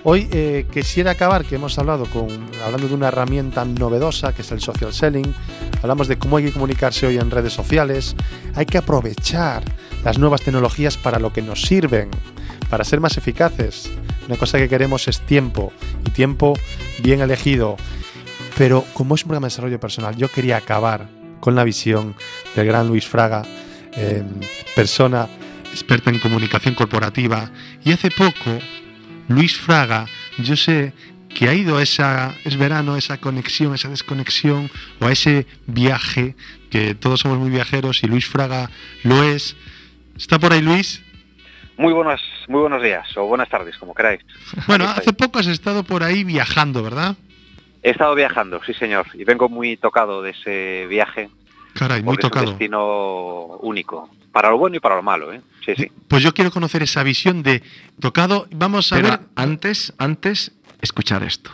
[0.04, 2.28] hoy eh, quisiera acabar, que hemos hablado con,
[2.64, 5.34] hablando de una herramienta novedosa que es el social selling,
[5.82, 8.16] hablamos de cómo hay que comunicarse hoy en redes sociales,
[8.56, 9.64] hay que aprovechar
[10.04, 12.10] las nuevas tecnologías para lo que nos sirven,
[12.70, 13.90] para ser más eficaces.
[14.28, 15.72] Una cosa que queremos es tiempo
[16.06, 16.54] y tiempo
[17.00, 17.78] bien elegido.
[18.58, 21.08] Pero como es un programa de desarrollo personal, yo quería acabar
[21.40, 22.16] con la visión
[22.56, 23.44] del gran Luis Fraga,
[23.96, 24.24] eh,
[24.76, 25.28] persona
[25.72, 27.50] experta en comunicación corporativa.
[27.84, 28.60] Y hace poco,
[29.28, 30.06] Luis Fraga,
[30.38, 30.94] yo sé
[31.30, 36.36] que ha ido a esa, es verano, esa conexión, esa desconexión, o a ese viaje,
[36.72, 38.70] que todos somos muy viajeros y Luis Fraga
[39.04, 39.56] lo es.
[40.16, 41.04] ¿Está por ahí Luis?
[41.78, 44.22] Muy buenos, muy buenos días o buenas tardes, como queráis.
[44.66, 47.16] Bueno, hace poco has estado por ahí viajando, ¿verdad?
[47.84, 51.30] He estado viajando, sí señor, y vengo muy tocado de ese viaje.
[51.74, 52.46] Caray, muy tocado.
[52.46, 55.42] Es un destino único, para lo bueno y para lo malo, ¿eh?
[55.66, 55.92] Sí, sí.
[56.08, 57.64] Pues yo quiero conocer esa visión de
[58.00, 58.46] tocado.
[58.52, 59.20] Vamos a Pero ver.
[59.36, 61.50] antes, antes, escuchar esto.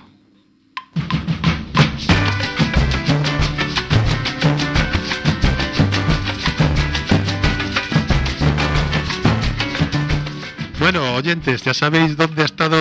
[10.77, 12.75] Bueno, oyentes, ya sabéis dónde ha estado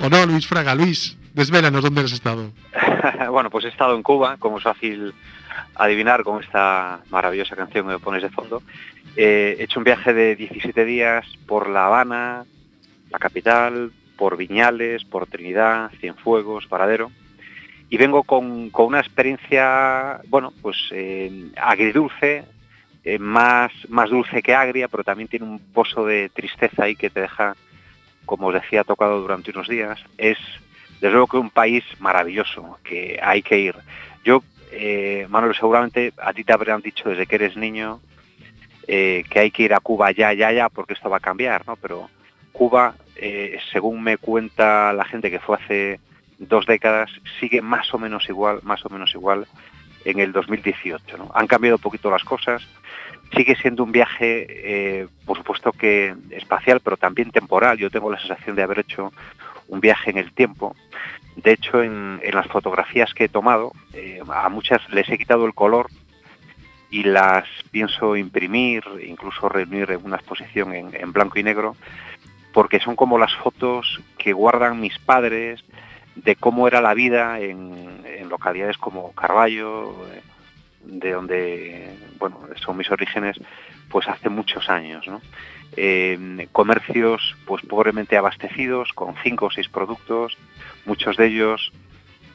[0.00, 0.74] o no Luis Fraga.
[0.74, 2.50] Luis, desvélanos dónde has estado.
[3.30, 5.14] bueno, pues he estado en Cuba, como es fácil
[5.76, 8.62] adivinar con esta maravillosa canción que me pones de fondo.
[9.16, 12.44] Eh, he hecho un viaje de 17 días por La Habana,
[13.10, 17.10] la capital, por Viñales, por Trinidad, Cienfuegos, Paradero.
[17.88, 22.44] Y vengo con, con una experiencia, bueno, pues eh, agridulce,
[23.02, 27.10] eh, más, más dulce que agria, pero también tiene un pozo de tristeza ahí que
[27.10, 27.56] te deja,
[28.26, 29.98] como os decía, tocado durante unos días.
[30.18, 30.38] Es,
[31.00, 33.74] desde luego, que un país maravilloso, que hay que ir.
[34.22, 38.00] Yo, eh, Manuel, seguramente a ti te habrán dicho desde que eres niño
[38.92, 41.64] eh, que hay que ir a Cuba ya, ya, ya, porque esto va a cambiar,
[41.64, 41.76] ¿no?
[41.76, 42.10] Pero
[42.50, 46.00] Cuba, eh, según me cuenta la gente que fue hace
[46.38, 49.46] dos décadas, sigue más o menos igual, más o menos igual
[50.04, 51.18] en el 2018.
[51.18, 51.30] ¿no?
[51.36, 52.66] Han cambiado un poquito las cosas.
[53.32, 57.78] Sigue siendo un viaje, eh, por supuesto que espacial, pero también temporal.
[57.78, 59.12] Yo tengo la sensación de haber hecho
[59.68, 60.74] un viaje en el tiempo.
[61.36, 63.70] De hecho, en, las fotografías que he tomado,
[64.28, 65.86] a muchas les he quitado el color
[66.90, 71.76] y las pienso imprimir, incluso reunir en una exposición en, blanco y negro,
[72.52, 75.64] porque son como las fotos que guardan mis padres,
[76.16, 79.94] de cómo era la vida en, localidades como Carballo,
[80.84, 83.36] de donde bueno son mis orígenes,
[83.88, 85.20] pues hace muchos años, ¿no?
[85.76, 90.38] Eh, comercios pues pobremente abastecidos con cinco o seis productos,
[90.84, 91.72] muchos de ellos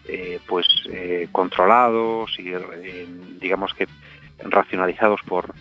[0.08, 3.08] eh, pues eh, controlados y eh,
[3.39, 3.88] digamos que
[4.39, 5.53] racionalizados por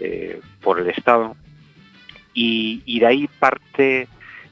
[0.00, 1.36] eh, por el Estado
[2.32, 4.08] y, de ahí parte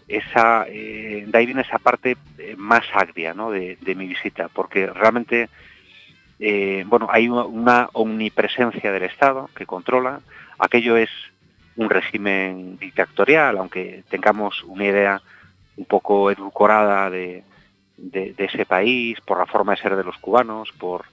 [0.07, 3.51] esa, eh, de ahí viene esa parte eh, más agria ¿no?
[3.51, 5.49] de, mi visita, porque realmente
[6.87, 10.21] bueno, hay una, omnipresencia del Estado que controla,
[10.59, 11.11] aquello es
[11.77, 15.23] un régimen dictatorial, aunque tengamos una idea
[15.77, 17.45] un poco edulcorada de,
[17.97, 21.05] de ese país, por la forma de ser de los cubanos, por,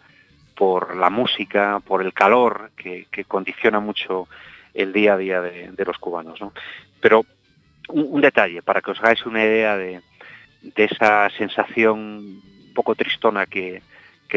[0.59, 4.27] por la música, por el calor que, condiciona mucho
[4.73, 6.41] el día a día de, los cubanos.
[6.41, 6.51] ¿no?
[6.99, 7.25] Pero
[7.87, 10.01] un, detalle, para que os hagáis una idea de,
[10.75, 13.81] esa sensación un poco tristona que,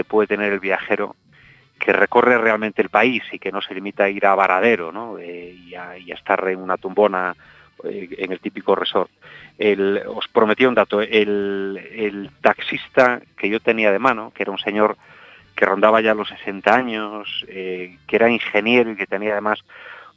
[0.06, 1.16] puede tener el viajero,
[1.80, 5.18] que recorre realmente el país y que no se limita a ir a Varadero ¿no?
[5.18, 7.34] eh, y, a, estar en una tumbona
[7.82, 9.10] eh, en el típico resort.
[10.06, 14.96] Os prometí un dato, el taxista que yo tenía de mano, que era un señor
[15.54, 19.60] que rondaba ya los 60 años, eh, que era ingeniero y que tenía además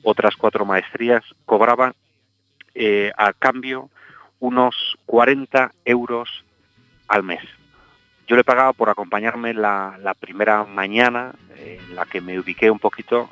[0.03, 1.93] otras cuatro maestrías, cobraba
[2.73, 3.89] eh, a cambio
[4.39, 6.43] unos 40 euros
[7.07, 7.41] al mes.
[8.27, 12.79] Yo le pagaba por acompañarme la, primera mañana, eh, en la que me ubiqué un
[12.79, 13.29] poquito,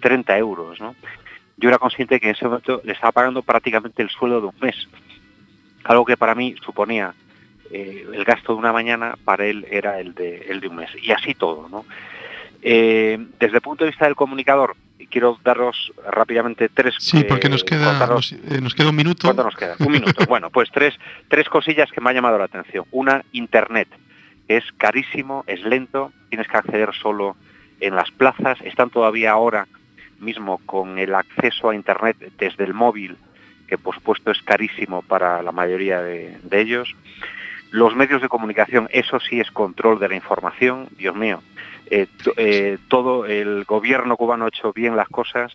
[0.00, 0.78] 30 euros.
[1.56, 4.56] Yo era consciente que en ese momento le estaba pagando prácticamente el sueldo de un
[4.60, 4.88] mes.
[5.84, 7.14] Algo que para mí suponía
[7.70, 10.90] eh, el gasto de una mañana, para él era el de, el de un mes.
[11.02, 11.68] Y así todo.
[11.68, 11.84] ¿no?
[12.62, 14.76] Eh, desde el punto de vista del comunicador,
[15.10, 16.94] quiero daros rápidamente tres...
[16.98, 19.28] Sí, porque nos queda, nos, eh, nos, queda un minuto.
[19.28, 19.76] ¿Cuánto nos queda?
[19.78, 20.24] Un minuto.
[20.28, 20.94] bueno, pues tres,
[21.28, 22.84] tres cosillas que me han llamado la atención.
[22.90, 23.88] Una, Internet.
[24.48, 27.36] Es carísimo, es lento, tienes que acceder solo
[27.80, 28.58] en las plazas.
[28.62, 29.68] Están todavía ahora
[30.18, 33.16] mismo con el acceso a Internet desde el móvil,
[33.68, 36.94] que por supuesto es carísimo para la mayoría de, de ellos.
[37.74, 41.42] Los medios de comunicación, eso sí es control de la información, Dios mío,
[41.90, 42.06] eh,
[42.36, 45.52] eh, todo el gobierno cubano ha hecho bien las cosas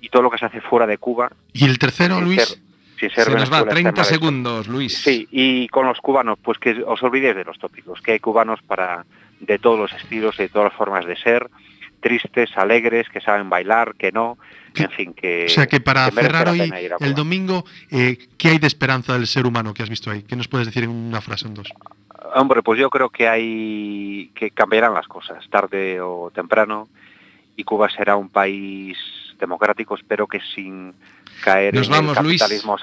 [0.00, 1.30] y todo lo que se hace fuera de Cuba.
[1.52, 2.42] ¿Y el tercero, Luis?
[2.42, 2.58] Ser,
[2.98, 4.96] sin ser se nos va 30 segundos, Luis.
[4.96, 8.62] Sí, y con los cubanos, pues que os olvidéis de los tópicos, que hay cubanos
[8.62, 9.04] para
[9.38, 11.50] de todos los estilos y de todas las formas de ser.
[12.00, 14.38] Tristes, alegres, que saben bailar, que no,
[14.74, 15.46] en fin, que...
[15.46, 19.26] O sea que para que cerrar hoy el domingo, eh, ¿qué hay de esperanza del
[19.26, 20.22] ser humano que has visto ahí?
[20.22, 21.68] ¿Qué nos puedes decir en una frase en dos?
[22.34, 26.88] Hombre, pues yo creo que hay que cambiarán las cosas tarde o temprano
[27.56, 28.98] y Cuba será un país
[29.38, 30.94] democrático, espero que sin
[31.42, 32.40] caer Nos en vamos, el Luis.
[32.40, 32.76] capitalismo